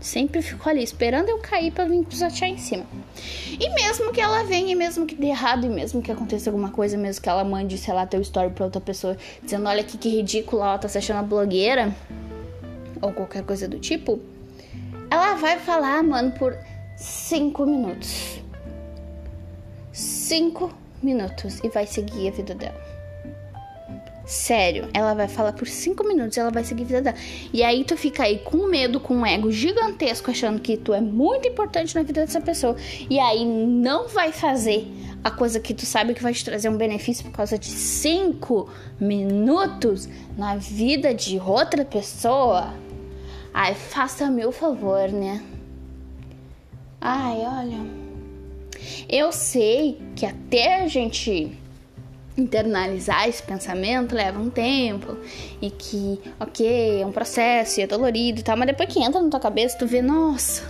Sempre 0.00 0.42
fico 0.42 0.68
ali 0.68 0.82
esperando 0.82 1.28
eu 1.28 1.38
cair 1.38 1.70
para 1.70 1.84
vir 1.84 2.04
pisotear 2.04 2.50
em 2.50 2.58
cima. 2.58 2.84
E 3.60 3.68
mesmo 3.72 4.12
que 4.12 4.20
ela 4.20 4.42
venha, 4.42 4.72
e 4.72 4.74
mesmo 4.74 5.06
que 5.06 5.14
dê 5.14 5.28
errado, 5.28 5.64
e 5.64 5.68
mesmo 5.68 6.02
que 6.02 6.10
aconteça 6.10 6.50
alguma 6.50 6.70
coisa, 6.70 6.98
mesmo 6.98 7.22
que 7.22 7.28
ela 7.28 7.44
mande, 7.44 7.78
sei 7.78 7.94
lá, 7.94 8.04
teu 8.04 8.20
story 8.20 8.50
pra 8.50 8.64
outra 8.64 8.80
pessoa 8.80 9.16
dizendo: 9.44 9.68
Olha 9.68 9.82
aqui 9.82 9.96
que 9.96 10.08
ridículo, 10.08 10.60
ela 10.60 10.76
tá 10.76 10.88
se 10.88 10.98
achando 10.98 11.24
blogueira, 11.24 11.94
ou 13.00 13.12
qualquer 13.12 13.44
coisa 13.44 13.68
do 13.68 13.78
tipo, 13.78 14.18
ela 15.10 15.34
vai 15.34 15.58
falar, 15.58 16.02
mano, 16.02 16.32
por 16.32 16.56
5 16.96 17.66
minutos. 17.66 18.40
5 19.92 20.70
minutos 21.02 21.60
e 21.64 21.68
vai 21.68 21.86
seguir 21.86 22.28
a 22.28 22.30
vida 22.30 22.54
dela. 22.54 22.90
Sério, 24.30 24.88
ela 24.94 25.12
vai 25.12 25.26
falar 25.26 25.52
por 25.52 25.66
cinco 25.66 26.06
minutos 26.06 26.38
ela 26.38 26.52
vai 26.52 26.62
seguir 26.62 26.84
a 26.84 26.86
vida 26.86 27.02
dela. 27.02 27.16
E 27.52 27.64
aí 27.64 27.82
tu 27.82 27.96
fica 27.96 28.22
aí 28.22 28.38
com 28.38 28.68
medo, 28.68 29.00
com 29.00 29.16
um 29.16 29.26
ego 29.26 29.50
gigantesco, 29.50 30.30
achando 30.30 30.60
que 30.60 30.76
tu 30.76 30.94
é 30.94 31.00
muito 31.00 31.48
importante 31.48 31.96
na 31.96 32.04
vida 32.04 32.24
dessa 32.24 32.40
pessoa. 32.40 32.76
E 33.10 33.18
aí 33.18 33.44
não 33.44 34.06
vai 34.06 34.30
fazer 34.30 34.86
a 35.24 35.32
coisa 35.32 35.58
que 35.58 35.74
tu 35.74 35.84
sabe 35.84 36.14
que 36.14 36.22
vai 36.22 36.32
te 36.32 36.44
trazer 36.44 36.68
um 36.68 36.76
benefício 36.76 37.24
por 37.24 37.32
causa 37.32 37.58
de 37.58 37.66
cinco 37.66 38.68
minutos 39.00 40.08
na 40.38 40.54
vida 40.54 41.12
de 41.12 41.40
outra 41.40 41.84
pessoa. 41.84 42.72
Ai, 43.52 43.74
faça-me 43.74 44.44
o 44.46 44.52
favor, 44.52 45.08
né? 45.10 45.42
Ai, 47.00 47.38
olha. 47.38 47.78
Eu 49.08 49.32
sei 49.32 50.00
que 50.14 50.24
até 50.24 50.82
a 50.82 50.86
gente 50.86 51.58
internalizar 52.36 53.28
esse 53.28 53.42
pensamento 53.42 54.14
leva 54.14 54.38
um 54.38 54.50
tempo 54.50 55.16
e 55.60 55.70
que, 55.70 56.20
ok, 56.38 57.02
é 57.02 57.06
um 57.06 57.12
processo 57.12 57.80
e 57.80 57.82
é 57.82 57.86
dolorido 57.86 58.40
e 58.40 58.42
tal, 58.42 58.56
mas 58.56 58.68
depois 58.68 58.88
que 58.92 59.02
entra 59.02 59.20
na 59.20 59.28
tua 59.28 59.40
cabeça, 59.40 59.76
tu 59.78 59.86
vê, 59.86 60.00
nossa, 60.00 60.62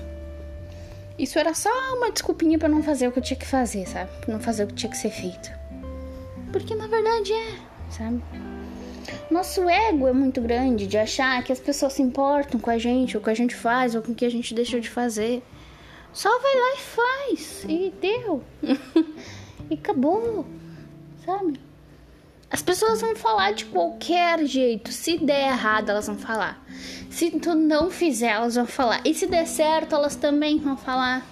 isso 1.18 1.38
era 1.38 1.52
só 1.54 1.70
uma 1.96 2.10
desculpinha 2.10 2.58
para 2.58 2.68
não 2.68 2.82
fazer 2.82 3.08
o 3.08 3.12
que 3.12 3.18
eu 3.18 3.22
tinha 3.22 3.38
que 3.38 3.46
fazer, 3.46 3.86
sabe? 3.86 4.10
Pra 4.20 4.32
não 4.32 4.40
fazer 4.40 4.64
o 4.64 4.66
que 4.66 4.74
tinha 4.74 4.90
que 4.90 4.96
ser 4.96 5.10
feito. 5.10 5.50
Porque 6.50 6.74
na 6.74 6.86
verdade 6.86 7.32
é, 7.32 7.58
sabe? 7.90 8.22
Nosso 9.30 9.68
ego 9.68 10.06
é 10.06 10.12
muito 10.12 10.40
grande 10.40 10.86
de 10.86 10.98
achar 10.98 11.42
que 11.42 11.52
as 11.52 11.60
pessoas 11.60 11.92
se 11.94 12.02
importam 12.02 12.60
com 12.60 12.70
a 12.70 12.78
gente, 12.78 13.16
ou 13.16 13.20
com 13.20 13.24
o 13.24 13.24
que 13.26 13.30
a 13.30 13.42
gente 13.42 13.54
faz, 13.54 13.94
ou 13.94 14.02
com 14.02 14.12
o 14.12 14.14
que 14.14 14.24
a 14.24 14.30
gente 14.30 14.54
deixou 14.54 14.80
de 14.80 14.90
fazer. 14.90 15.42
Só 16.12 16.28
vai 16.40 16.54
lá 16.54 16.74
e 16.74 16.80
faz, 16.80 17.64
e 17.68 17.94
deu. 18.00 18.42
e 19.70 19.74
acabou 19.74 20.44
sabe? 21.24 21.60
As 22.50 22.62
pessoas 22.62 23.00
vão 23.00 23.14
falar 23.14 23.52
de 23.52 23.64
qualquer 23.66 24.44
jeito. 24.44 24.90
Se 24.90 25.18
der 25.18 25.48
errado, 25.52 25.90
elas 25.90 26.06
vão 26.06 26.18
falar. 26.18 26.60
Se 27.08 27.30
tu 27.30 27.54
não 27.54 27.90
fizer, 27.90 28.30
elas 28.30 28.56
vão 28.56 28.66
falar. 28.66 29.00
E 29.04 29.14
se 29.14 29.26
der 29.26 29.46
certo, 29.46 29.94
elas 29.94 30.16
também 30.16 30.58
vão 30.58 30.76
falar. 30.76 31.24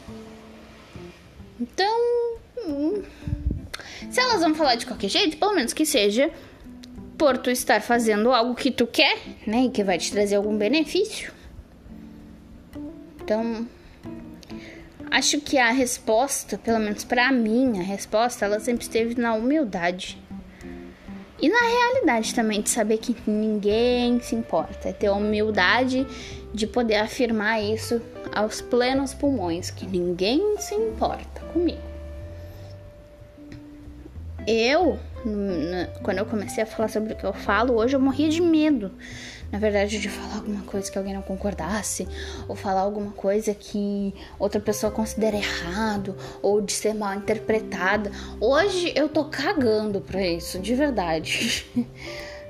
Então, 1.60 1.98
hum, 2.64 3.02
se 4.10 4.20
elas 4.20 4.40
vão 4.40 4.54
falar 4.54 4.76
de 4.76 4.86
qualquer 4.86 5.08
jeito, 5.08 5.36
pelo 5.38 5.54
menos 5.54 5.72
que 5.72 5.84
seja 5.84 6.30
por 7.18 7.36
tu 7.36 7.50
estar 7.50 7.82
fazendo 7.82 8.32
algo 8.32 8.54
que 8.54 8.70
tu 8.70 8.86
quer, 8.86 9.18
né, 9.46 9.64
e 9.64 9.70
que 9.70 9.82
vai 9.82 9.98
te 9.98 10.12
trazer 10.12 10.36
algum 10.36 10.56
benefício. 10.56 11.32
Então, 13.20 13.66
acho 15.10 15.40
que 15.40 15.58
a 15.58 15.70
resposta, 15.72 16.56
pelo 16.56 16.78
menos 16.78 17.04
para 17.04 17.30
mim, 17.32 17.80
a 17.80 17.82
resposta, 17.82 18.44
ela 18.44 18.60
sempre 18.60 18.84
esteve 18.84 19.20
na 19.20 19.34
humildade. 19.34 20.16
E 21.40 21.48
na 21.48 21.60
realidade 21.60 22.34
também, 22.34 22.62
de 22.62 22.70
saber 22.70 22.98
que 22.98 23.16
ninguém 23.26 24.20
se 24.20 24.34
importa. 24.34 24.88
É 24.88 24.92
ter 24.92 25.08
a 25.08 25.12
humildade 25.12 26.06
de 26.54 26.66
poder 26.66 26.96
afirmar 26.96 27.62
isso 27.62 28.00
aos 28.34 28.60
plenos 28.60 29.12
pulmões, 29.14 29.70
que 29.70 29.86
ninguém 29.86 30.56
se 30.58 30.74
importa 30.74 31.40
comigo. 31.52 31.82
Eu, 34.46 34.98
quando 36.02 36.18
eu 36.18 36.26
comecei 36.26 36.62
a 36.62 36.66
falar 36.66 36.88
sobre 36.88 37.12
o 37.12 37.16
que 37.16 37.24
eu 37.24 37.32
falo, 37.32 37.74
hoje 37.74 37.94
eu 37.94 38.00
morria 38.00 38.28
de 38.28 38.40
medo 38.40 38.92
na 39.50 39.58
verdade, 39.58 39.98
de 39.98 40.08
falar 40.08 40.36
alguma 40.36 40.62
coisa 40.62 40.90
que 40.90 40.98
alguém 40.98 41.14
não 41.14 41.22
concordasse, 41.22 42.06
ou 42.46 42.54
falar 42.54 42.82
alguma 42.82 43.12
coisa 43.12 43.54
que 43.54 44.14
outra 44.38 44.60
pessoa 44.60 44.92
considera 44.92 45.36
errado, 45.36 46.14
ou 46.42 46.60
de 46.60 46.72
ser 46.72 46.94
mal 46.94 47.14
interpretada. 47.14 48.10
Hoje 48.40 48.92
eu 48.94 49.08
tô 49.08 49.24
cagando 49.24 50.00
pra 50.00 50.24
isso, 50.26 50.58
de 50.58 50.74
verdade. 50.74 51.66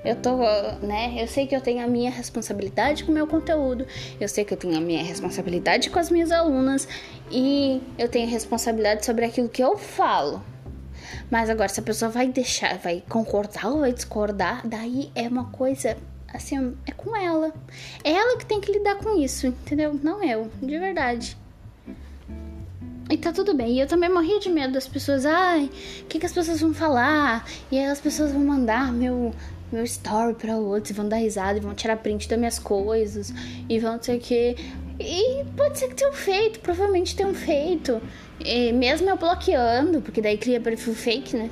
Eu 0.05 0.15
tô, 0.15 0.37
né? 0.81 1.17
Eu 1.19 1.27
sei 1.27 1.45
que 1.45 1.57
eu 1.57 1.61
tenho 1.61 1.85
a 1.85 1.87
minha 1.89 2.09
responsabilidade 2.09 3.03
com 3.03 3.11
o 3.11 3.15
meu 3.15 3.27
conteúdo, 3.27 3.85
eu 4.21 4.29
sei 4.29 4.45
que 4.45 4.55
eu 4.55 4.57
tenho 4.57 4.77
a 4.77 4.81
minha 4.81 5.03
responsabilidade 5.03 5.91
com 5.91 5.99
as 5.99 6.09
minhas 6.09 6.31
alunas 6.31 6.87
e 7.33 7.83
eu 7.99 8.09
tenho 8.09 8.29
responsabilidade 8.29 9.05
sobre 9.05 9.25
aquilo 9.25 9.49
que 9.49 9.63
eu 9.63 9.77
falo. 9.77 10.41
Mas 11.31 11.51
agora, 11.51 11.69
se 11.69 11.81
a 11.81 11.83
pessoa 11.83 12.11
vai 12.11 12.29
deixar, 12.29 12.79
vai 12.79 13.03
concordar 13.09 13.67
ou 13.67 13.81
vai 13.81 13.93
discordar, 13.93 14.67
daí 14.67 15.11
é 15.15 15.29
uma 15.29 15.47
coisa 15.47 15.97
assim, 16.33 16.77
é 16.87 16.93
com 16.93 17.15
ela. 17.15 17.53
É 18.05 18.13
ela 18.13 18.39
que 18.39 18.47
tem 18.47 18.61
que 18.61 18.73
lidar 18.73 18.97
com 18.97 19.19
isso, 19.19 19.47
entendeu? 19.47 19.99
Não 20.03 20.23
eu, 20.23 20.51
de 20.63 20.79
verdade. 20.79 21.37
E 23.11 23.17
tá 23.17 23.33
tudo 23.33 23.55
bem. 23.55 23.77
E 23.77 23.81
eu 23.81 23.87
também 23.87 24.11
morri 24.11 24.39
de 24.39 24.51
medo 24.51 24.75
das 24.75 24.87
pessoas. 24.87 25.25
Ai, 25.25 25.71
o 26.03 26.05
que, 26.05 26.19
que 26.19 26.27
as 26.27 26.33
pessoas 26.33 26.61
vão 26.61 26.75
falar? 26.75 27.47
E 27.71 27.79
aí 27.79 27.87
as 27.87 28.01
pessoas 28.01 28.33
vão 28.33 28.45
mandar 28.45 28.93
meu, 28.93 29.35
meu 29.73 29.85
story 29.85 30.35
pra 30.35 30.57
outros, 30.57 30.95
vão 30.95 31.09
dar 31.09 31.17
risada, 31.17 31.59
e 31.59 31.61
vão 31.61 31.75
tirar 31.75 31.97
print 31.97 32.29
das 32.29 32.39
minhas 32.39 32.59
coisas, 32.59 33.33
e 33.69 33.79
vão 33.79 33.99
sei 34.01 34.19
o 34.19 34.21
que. 34.21 34.57
E 35.01 35.45
pode 35.57 35.79
ser 35.79 35.89
que 35.89 35.95
tenham 35.95 36.13
feito, 36.13 36.61
provavelmente 36.61 37.15
tenham 37.15 37.35
feito. 37.35 38.01
E 38.45 38.73
mesmo 38.73 39.09
eu 39.09 39.17
bloqueando, 39.17 40.01
porque 40.01 40.21
daí 40.21 40.37
cria 40.37 40.61
perfil 40.61 40.95
fake, 40.95 41.37
né? 41.37 41.51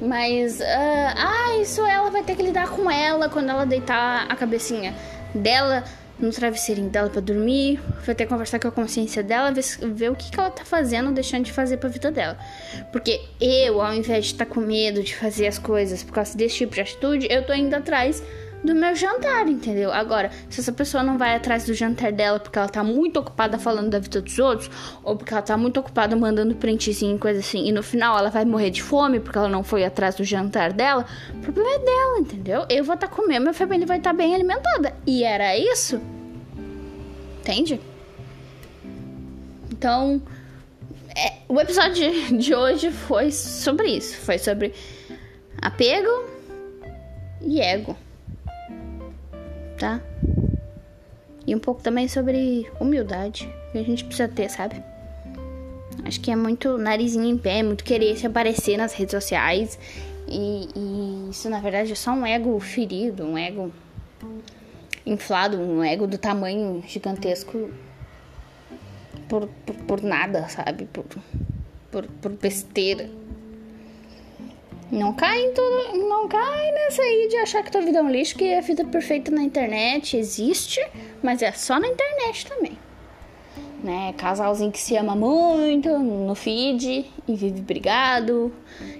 Mas, 0.00 0.60
uh, 0.60 0.64
ah, 0.64 1.58
isso 1.60 1.84
ela 1.86 2.10
vai 2.10 2.22
ter 2.22 2.36
que 2.36 2.42
lidar 2.42 2.68
com 2.68 2.90
ela 2.90 3.28
quando 3.28 3.48
ela 3.48 3.64
deitar 3.64 4.26
a 4.28 4.36
cabecinha 4.36 4.94
dela 5.34 5.84
no 6.18 6.30
travesseirinho 6.30 6.88
dela 6.88 7.10
para 7.10 7.20
dormir, 7.20 7.78
vai 8.04 8.14
ter 8.14 8.24
que 8.24 8.30
conversar 8.30 8.58
com 8.58 8.68
a 8.68 8.72
consciência 8.72 9.22
dela, 9.22 9.52
ver, 9.52 9.64
ver 9.92 10.10
o 10.10 10.16
que, 10.16 10.30
que 10.30 10.40
ela 10.40 10.50
tá 10.50 10.64
fazendo, 10.64 11.12
deixando 11.12 11.44
de 11.44 11.52
fazer 11.52 11.76
pra 11.76 11.88
vida 11.88 12.10
dela. 12.10 12.38
Porque 12.90 13.20
eu, 13.40 13.82
ao 13.82 13.92
invés 13.92 14.26
de 14.26 14.32
estar 14.32 14.46
tá 14.46 14.54
com 14.54 14.60
medo 14.60 15.02
de 15.02 15.14
fazer 15.14 15.46
as 15.46 15.58
coisas 15.58 16.02
por 16.02 16.14
causa 16.14 16.36
desse 16.36 16.56
tipo 16.56 16.74
de 16.74 16.80
atitude, 16.80 17.28
eu 17.30 17.44
tô 17.44 17.52
indo 17.52 17.74
atrás 17.74 18.22
do 18.66 18.74
meu 18.74 18.94
jantar, 18.94 19.48
entendeu? 19.48 19.92
Agora, 19.92 20.30
se 20.50 20.60
essa 20.60 20.72
pessoa 20.72 21.02
não 21.02 21.16
vai 21.16 21.34
atrás 21.36 21.64
do 21.64 21.72
jantar 21.72 22.12
dela 22.12 22.40
porque 22.40 22.58
ela 22.58 22.68
tá 22.68 22.82
muito 22.82 23.20
ocupada 23.20 23.58
falando 23.58 23.90
da 23.90 23.98
vida 23.98 24.20
dos 24.20 24.38
outros, 24.38 24.70
ou 25.04 25.16
porque 25.16 25.32
ela 25.32 25.42
tá 25.42 25.56
muito 25.56 25.78
ocupada 25.78 26.16
mandando 26.16 26.54
printzinho 26.56 27.16
e 27.16 27.18
coisa 27.18 27.40
assim, 27.40 27.66
e 27.66 27.72
no 27.72 27.82
final 27.82 28.18
ela 28.18 28.28
vai 28.28 28.44
morrer 28.44 28.70
de 28.70 28.82
fome 28.82 29.20
porque 29.20 29.38
ela 29.38 29.48
não 29.48 29.62
foi 29.62 29.84
atrás 29.84 30.16
do 30.16 30.24
jantar 30.24 30.72
dela, 30.72 31.06
o 31.34 31.38
problema 31.38 31.70
é 31.70 31.78
dela, 31.78 32.18
entendeu? 32.18 32.66
Eu 32.68 32.84
vou 32.84 32.94
estar 32.94 33.06
tá 33.06 33.14
comendo, 33.14 33.42
minha 33.42 33.54
família 33.54 33.86
vai 33.86 33.98
estar 33.98 34.10
tá 34.10 34.16
bem 34.16 34.34
alimentada. 34.34 34.94
E 35.06 35.22
era 35.22 35.56
isso. 35.56 36.00
Entende? 37.40 37.80
Então, 39.70 40.20
é, 41.16 41.34
o 41.48 41.60
episódio 41.60 42.10
de 42.36 42.54
hoje 42.54 42.90
foi 42.90 43.30
sobre 43.30 43.88
isso. 43.88 44.16
Foi 44.16 44.38
sobre 44.38 44.74
apego 45.62 46.28
e 47.40 47.60
ego 47.60 47.96
tá? 49.76 50.00
E 51.46 51.54
um 51.54 51.58
pouco 51.58 51.82
também 51.82 52.08
sobre 52.08 52.68
humildade 52.80 53.48
que 53.70 53.78
a 53.78 53.82
gente 53.82 54.04
precisa 54.04 54.28
ter, 54.28 54.50
sabe? 54.50 54.82
Acho 56.04 56.20
que 56.20 56.30
é 56.30 56.36
muito 56.36 56.76
narizinho 56.78 57.24
em 57.24 57.38
pé, 57.38 57.62
muito 57.62 57.84
querer 57.84 58.16
se 58.16 58.26
aparecer 58.26 58.76
nas 58.76 58.92
redes 58.92 59.12
sociais. 59.12 59.78
E, 60.28 60.68
e 60.74 61.30
isso, 61.30 61.48
na 61.48 61.60
verdade, 61.60 61.92
é 61.92 61.94
só 61.94 62.12
um 62.12 62.26
ego 62.26 62.58
ferido, 62.58 63.24
um 63.24 63.38
ego 63.38 63.72
inflado, 65.04 65.58
um 65.58 65.84
ego 65.84 66.06
do 66.06 66.18
tamanho 66.18 66.82
gigantesco 66.86 67.70
por, 69.28 69.48
por, 69.64 69.74
por 69.76 70.02
nada, 70.02 70.48
sabe? 70.48 70.86
Por, 70.86 71.04
por, 71.90 72.04
por 72.04 72.32
besteira. 72.32 73.08
Não 74.90 75.12
cai 75.12 75.42
em 75.42 75.52
tudo, 75.52 75.98
não 76.08 76.28
cai 76.28 76.70
nessa 76.70 77.02
aí 77.02 77.26
de 77.28 77.36
achar 77.38 77.62
que 77.64 77.72
tua 77.72 77.80
vida 77.80 77.98
é 77.98 78.02
um 78.02 78.10
lixo, 78.10 78.36
que 78.36 78.54
a 78.54 78.60
vida 78.60 78.84
perfeita 78.84 79.32
na 79.32 79.42
internet 79.42 80.16
existe, 80.16 80.80
mas 81.20 81.42
é 81.42 81.50
só 81.50 81.80
na 81.80 81.88
internet 81.88 82.46
também. 82.46 82.78
Né? 83.82 84.14
Casalzinho 84.16 84.70
que 84.70 84.78
se 84.78 84.96
ama 84.96 85.16
muito 85.16 85.98
no 85.98 86.34
feed 86.36 87.04
e 87.26 87.34
vive 87.34 87.60
brigado, 87.60 88.54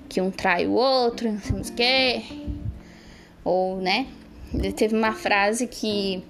que 0.08 0.20
um 0.20 0.30
trai 0.30 0.66
o 0.66 0.72
outro, 0.72 1.30
não 1.30 1.62
sei 1.62 1.72
o 1.72 1.76
que. 1.76 2.56
Ou, 3.44 3.76
né? 3.76 4.08
Teve 4.74 4.96
uma 4.96 5.12
frase 5.12 5.68
que 5.68 6.22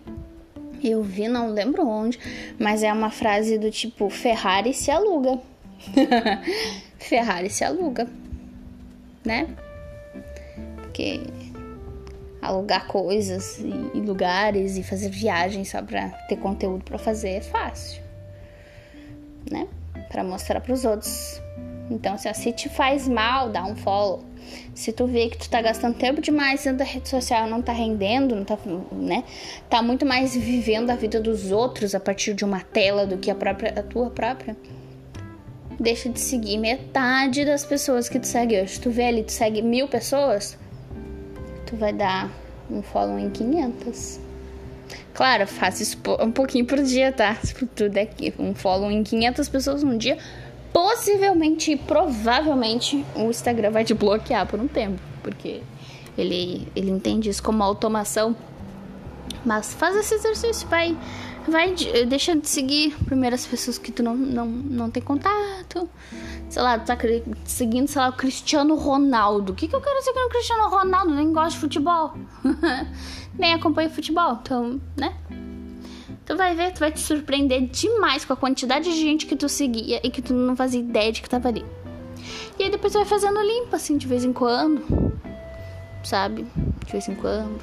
eu 0.84 1.02
vi, 1.02 1.28
não 1.28 1.48
lembro 1.50 1.86
onde, 1.86 2.18
mas 2.58 2.82
é 2.82 2.92
uma 2.92 3.10
frase 3.10 3.58
do 3.58 3.70
tipo: 3.70 4.10
Ferrari 4.10 4.74
se 4.74 4.90
aluga. 4.90 5.38
Ferrari 6.98 7.48
se 7.48 7.64
aluga 7.64 8.06
né? 9.26 9.48
Porque 10.76 11.20
alugar 12.40 12.86
coisas 12.86 13.58
e, 13.58 14.00
lugares 14.00 14.76
e 14.76 14.82
fazer 14.82 15.10
viagens 15.10 15.70
só 15.70 15.82
pra 15.82 16.10
ter 16.28 16.36
conteúdo 16.36 16.84
para 16.84 16.96
fazer 16.96 17.30
é 17.30 17.40
fácil, 17.40 18.02
né? 19.50 19.66
Para 20.08 20.22
mostrar 20.22 20.60
para 20.60 20.72
os 20.72 20.84
outros. 20.84 21.42
Então, 21.90 22.14
assim, 22.14 22.32
se 22.32 22.52
te 22.52 22.68
faz 22.68 23.08
mal, 23.08 23.50
dá 23.50 23.64
um 23.64 23.76
follow. 23.76 24.24
Se 24.74 24.92
tu 24.92 25.06
vê 25.06 25.28
que 25.28 25.38
tu 25.38 25.50
tá 25.50 25.60
gastando 25.60 25.96
tempo 25.96 26.20
demais 26.20 26.62
dentro 26.62 26.78
da 26.78 26.84
rede 26.84 27.08
social, 27.08 27.48
não 27.48 27.60
tá 27.60 27.72
rendendo, 27.72 28.36
não 28.36 28.44
tá, 28.44 28.56
né? 28.92 29.24
Tá 29.68 29.82
muito 29.82 30.06
mais 30.06 30.36
vivendo 30.36 30.90
a 30.90 30.94
vida 30.94 31.20
dos 31.20 31.50
outros 31.50 31.94
a 31.94 32.00
partir 32.00 32.32
de 32.32 32.44
uma 32.44 32.60
tela 32.60 33.06
do 33.06 33.18
que 33.18 33.30
a 33.30 33.34
própria 33.34 33.70
a 33.78 33.82
tua 33.82 34.10
própria 34.10 34.56
deixa 35.78 36.08
de 36.08 36.20
seguir 36.20 36.58
metade 36.58 37.44
das 37.44 37.64
pessoas 37.64 38.08
que 38.08 38.18
tu 38.18 38.26
segue 38.26 38.60
hoje. 38.60 38.80
Tu 38.80 38.90
vê 38.90 39.04
ali, 39.04 39.22
tu 39.22 39.32
segue 39.32 39.62
mil 39.62 39.88
pessoas, 39.88 40.58
tu 41.66 41.76
vai 41.76 41.92
dar 41.92 42.30
um 42.70 42.82
follow 42.82 43.18
em 43.18 43.30
500. 43.30 44.20
Claro, 45.14 45.46
faz 45.46 45.80
isso 45.80 45.98
um 46.20 46.30
pouquinho 46.30 46.66
por 46.66 46.82
dia, 46.82 47.12
tá? 47.12 47.36
Tudo 47.74 47.96
aqui, 47.98 48.34
um 48.38 48.54
follow 48.54 48.90
em 48.90 49.02
500 49.02 49.48
pessoas 49.48 49.82
um 49.82 49.96
dia. 49.96 50.18
Possivelmente 50.72 51.72
e 51.72 51.76
provavelmente 51.76 53.02
o 53.14 53.30
Instagram 53.30 53.70
vai 53.70 53.84
te 53.84 53.94
bloquear 53.94 54.46
por 54.46 54.60
um 54.60 54.68
tempo, 54.68 55.00
porque 55.22 55.62
ele, 56.18 56.68
ele 56.76 56.90
entende 56.90 57.30
isso 57.30 57.42
como 57.42 57.62
automação. 57.62 58.36
Mas 59.42 59.72
faz 59.72 59.96
esse 59.96 60.14
exercício, 60.14 60.68
vai 60.68 60.94
vai 61.50 61.74
deixando 62.06 62.42
de 62.42 62.48
seguir 62.48 62.94
primeiras 63.04 63.46
pessoas 63.46 63.78
que 63.78 63.92
tu 63.92 64.02
não, 64.02 64.16
não, 64.16 64.46
não 64.46 64.90
tem 64.90 65.02
contato. 65.02 65.88
Sei 66.48 66.62
lá, 66.62 66.78
tu 66.78 66.86
tá 66.86 66.96
seguindo, 67.44 67.88
sei 67.88 68.00
lá, 68.00 68.08
o 68.08 68.12
Cristiano 68.12 68.74
Ronaldo. 68.76 69.52
O 69.52 69.54
que, 69.54 69.66
que 69.68 69.74
eu 69.74 69.80
quero 69.80 70.02
seguir 70.02 70.20
no 70.20 70.28
Cristiano 70.28 70.68
Ronaldo? 70.68 71.14
Nem 71.14 71.32
gosto 71.32 71.54
de 71.56 71.60
futebol. 71.60 72.14
Nem 73.38 73.54
acompanho 73.54 73.90
futebol. 73.90 74.38
Então, 74.40 74.80
né? 74.96 75.16
Tu 76.24 76.36
vai 76.36 76.54
ver, 76.54 76.72
tu 76.72 76.80
vai 76.80 76.90
te 76.90 77.00
surpreender 77.00 77.68
demais 77.68 78.24
com 78.24 78.32
a 78.32 78.36
quantidade 78.36 78.86
de 78.86 79.00
gente 79.00 79.26
que 79.26 79.36
tu 79.36 79.48
seguia 79.48 80.00
e 80.02 80.10
que 80.10 80.20
tu 80.20 80.34
não 80.34 80.56
fazia 80.56 80.80
ideia 80.80 81.12
de 81.12 81.22
que 81.22 81.28
tava 81.28 81.48
ali. 81.48 81.64
E 82.58 82.64
aí 82.64 82.70
depois 82.70 82.92
tu 82.92 82.98
vai 82.98 83.06
fazendo 83.06 83.40
limpa, 83.40 83.76
assim, 83.76 83.96
de 83.96 84.06
vez 84.06 84.24
em 84.24 84.32
quando. 84.32 84.82
Sabe? 86.02 86.46
De 86.84 86.92
vez 86.92 87.08
em 87.08 87.14
quando. 87.14 87.60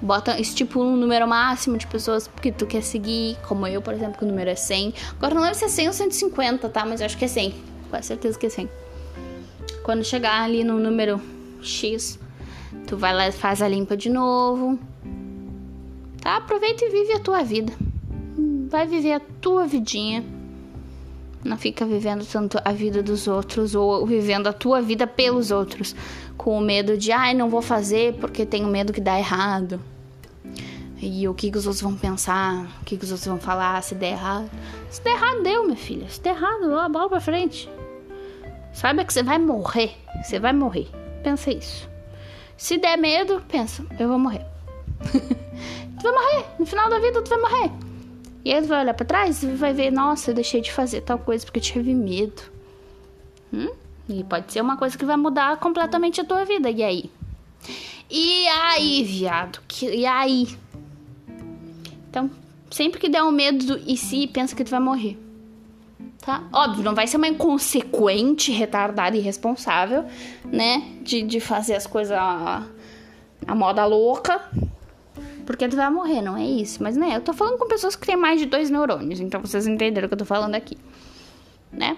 Bota, 0.00 0.38
estipula 0.38 0.86
um 0.86 0.96
número 0.96 1.26
máximo 1.26 1.76
de 1.76 1.86
pessoas 1.86 2.30
que 2.40 2.52
tu 2.52 2.66
quer 2.66 2.82
seguir, 2.82 3.36
como 3.48 3.66
eu, 3.66 3.82
por 3.82 3.92
exemplo, 3.92 4.18
que 4.18 4.24
o 4.24 4.28
número 4.28 4.48
é 4.48 4.54
100. 4.54 4.94
Agora 5.16 5.34
não 5.34 5.42
lembro 5.42 5.58
se 5.58 5.64
é 5.64 5.68
100 5.68 5.86
ou 5.88 5.92
150, 5.92 6.68
tá? 6.68 6.86
Mas 6.86 7.00
eu 7.00 7.06
acho 7.06 7.18
que 7.18 7.24
é 7.24 7.28
100. 7.28 7.54
Com 7.90 8.02
certeza 8.02 8.38
que 8.38 8.46
é 8.46 8.48
100. 8.50 8.68
Quando 9.82 10.04
chegar 10.04 10.42
ali 10.42 10.62
no 10.62 10.78
número 10.78 11.20
X, 11.60 12.18
tu 12.86 12.96
vai 12.96 13.12
lá 13.12 13.26
e 13.28 13.32
faz 13.32 13.60
a 13.60 13.68
limpa 13.68 13.96
de 13.96 14.08
novo. 14.08 14.78
Tá? 16.20 16.36
Aproveita 16.36 16.84
e 16.84 16.90
vive 16.90 17.14
a 17.14 17.20
tua 17.20 17.42
vida. 17.42 17.72
Vai 18.68 18.86
viver 18.86 19.14
a 19.14 19.20
tua 19.40 19.66
vidinha. 19.66 20.24
Não 21.44 21.56
fica 21.56 21.86
vivendo 21.86 22.24
tanto 22.26 22.60
a 22.64 22.72
vida 22.72 23.02
dos 23.02 23.26
outros 23.26 23.74
ou 23.74 24.04
vivendo 24.06 24.46
a 24.46 24.52
tua 24.52 24.82
vida 24.82 25.06
pelos 25.06 25.50
outros 25.50 25.94
com 26.38 26.56
o 26.56 26.60
medo 26.60 26.96
de, 26.96 27.10
ai, 27.10 27.34
não 27.34 27.50
vou 27.50 27.60
fazer 27.60 28.14
porque 28.14 28.46
tenho 28.46 28.68
medo 28.68 28.92
que 28.92 29.00
dá 29.00 29.18
errado. 29.18 29.80
E 31.00 31.28
o 31.28 31.34
que, 31.34 31.50
que 31.50 31.58
os 31.58 31.66
outros 31.66 31.82
vão 31.82 31.94
pensar, 31.96 32.66
o 32.80 32.84
que, 32.84 32.96
que 32.96 33.04
os 33.04 33.10
outros 33.10 33.26
vão 33.26 33.38
falar, 33.38 33.82
se 33.82 33.94
der 33.94 34.12
errado. 34.12 34.50
Se 34.88 35.02
der 35.02 35.14
errado, 35.14 35.42
deu, 35.42 35.64
minha 35.64 35.76
filha. 35.76 36.08
Se 36.08 36.20
der 36.20 36.34
errado, 36.34 36.76
a 36.78 36.88
bola 36.88 37.08
pra 37.08 37.20
frente. 37.20 37.68
Saiba 38.72 39.04
que 39.04 39.12
você 39.12 39.22
vai 39.22 39.38
morrer. 39.38 39.96
Você 40.22 40.38
vai 40.38 40.52
morrer. 40.52 40.88
Pensa 41.22 41.50
isso. 41.50 41.88
Se 42.56 42.78
der 42.78 42.96
medo, 42.96 43.42
pensa, 43.48 43.84
eu 43.98 44.08
vou 44.08 44.18
morrer. 44.18 44.44
tu 45.02 46.02
vai 46.02 46.12
morrer. 46.12 46.46
No 46.58 46.66
final 46.66 46.88
da 46.88 46.98
vida, 46.98 47.22
tu 47.22 47.28
vai 47.28 47.40
morrer. 47.40 47.72
E 48.44 48.52
aí 48.52 48.62
tu 48.62 48.68
vai 48.68 48.82
olhar 48.82 48.94
pra 48.94 49.06
trás 49.06 49.42
e 49.42 49.46
vai 49.48 49.72
ver, 49.72 49.90
nossa, 49.92 50.30
eu 50.30 50.34
deixei 50.34 50.60
de 50.60 50.72
fazer 50.72 51.02
tal 51.02 51.18
coisa 51.18 51.44
porque 51.44 51.58
eu 51.58 51.62
tive 51.62 51.94
medo. 51.94 52.42
Hum? 53.52 53.70
E 54.08 54.24
pode 54.24 54.52
ser 54.52 54.60
uma 54.62 54.76
coisa 54.76 54.96
que 54.96 55.04
vai 55.04 55.16
mudar 55.16 55.58
completamente 55.58 56.20
a 56.20 56.24
tua 56.24 56.44
vida. 56.44 56.70
E 56.70 56.82
aí? 56.82 57.10
E 58.10 58.48
aí, 58.48 59.04
viado? 59.04 59.60
Que, 59.68 59.86
e 59.94 60.06
aí? 60.06 60.48
Então, 62.08 62.30
sempre 62.70 62.98
que 62.98 63.08
der 63.08 63.22
um 63.22 63.30
medo 63.30 63.64
do 63.66 63.78
e 63.86 63.96
se, 63.96 64.26
pensa 64.26 64.56
que 64.56 64.64
tu 64.64 64.70
vai 64.70 64.80
morrer. 64.80 65.18
Tá? 66.22 66.42
Óbvio, 66.52 66.84
não 66.84 66.94
vai 66.94 67.06
ser 67.06 67.16
uma 67.16 67.28
inconsequente, 67.28 68.50
retardada 68.50 69.16
e 69.16 69.20
irresponsável, 69.20 70.04
né? 70.44 70.82
De, 71.02 71.22
de 71.22 71.38
fazer 71.38 71.74
as 71.74 71.86
coisas 71.86 72.16
a, 72.16 72.66
moda 73.54 73.84
louca. 73.84 74.42
Porque 75.44 75.68
tu 75.68 75.76
vai 75.76 75.90
morrer, 75.90 76.22
não 76.22 76.36
é 76.36 76.44
isso. 76.44 76.82
Mas, 76.82 76.96
né, 76.96 77.16
eu 77.16 77.20
tô 77.20 77.32
falando 77.32 77.58
com 77.58 77.66
pessoas 77.68 77.94
que 77.96 78.06
têm 78.06 78.16
mais 78.16 78.40
de 78.40 78.46
dois 78.46 78.70
neurônios. 78.70 79.20
Então 79.20 79.40
vocês 79.40 79.66
entenderam 79.66 80.06
o 80.06 80.08
que 80.08 80.14
eu 80.14 80.18
tô 80.18 80.24
falando 80.24 80.54
aqui. 80.54 80.76
Né? 81.72 81.96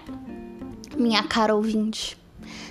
minha 1.01 1.23
cara 1.23 1.55
ouvinte. 1.55 2.17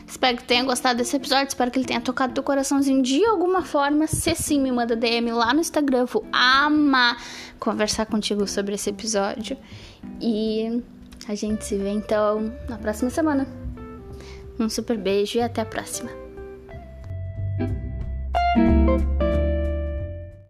Espero 0.06 0.36
que 0.36 0.44
tenha 0.44 0.64
gostado 0.64 0.98
desse 0.98 1.14
episódio, 1.16 1.48
espero 1.48 1.70
que 1.70 1.78
ele 1.78 1.86
tenha 1.86 2.00
tocado 2.00 2.34
teu 2.34 2.42
coraçãozinho 2.42 3.00
de 3.00 3.24
alguma 3.24 3.62
forma. 3.62 4.08
Se 4.08 4.34
sim, 4.34 4.60
me 4.60 4.72
manda 4.72 4.96
DM 4.96 5.30
lá 5.30 5.54
no 5.54 5.60
Instagram, 5.60 6.04
vou 6.06 6.24
amar 6.32 7.16
conversar 7.60 8.06
contigo 8.06 8.46
sobre 8.48 8.74
esse 8.74 8.90
episódio. 8.90 9.56
E 10.20 10.82
a 11.28 11.34
gente 11.34 11.64
se 11.64 11.76
vê 11.76 11.90
então 11.90 12.52
na 12.68 12.76
próxima 12.76 13.10
semana. 13.10 13.46
Um 14.58 14.68
super 14.68 14.98
beijo 14.98 15.38
e 15.38 15.42
até 15.42 15.62
a 15.62 15.66
próxima. 15.66 16.10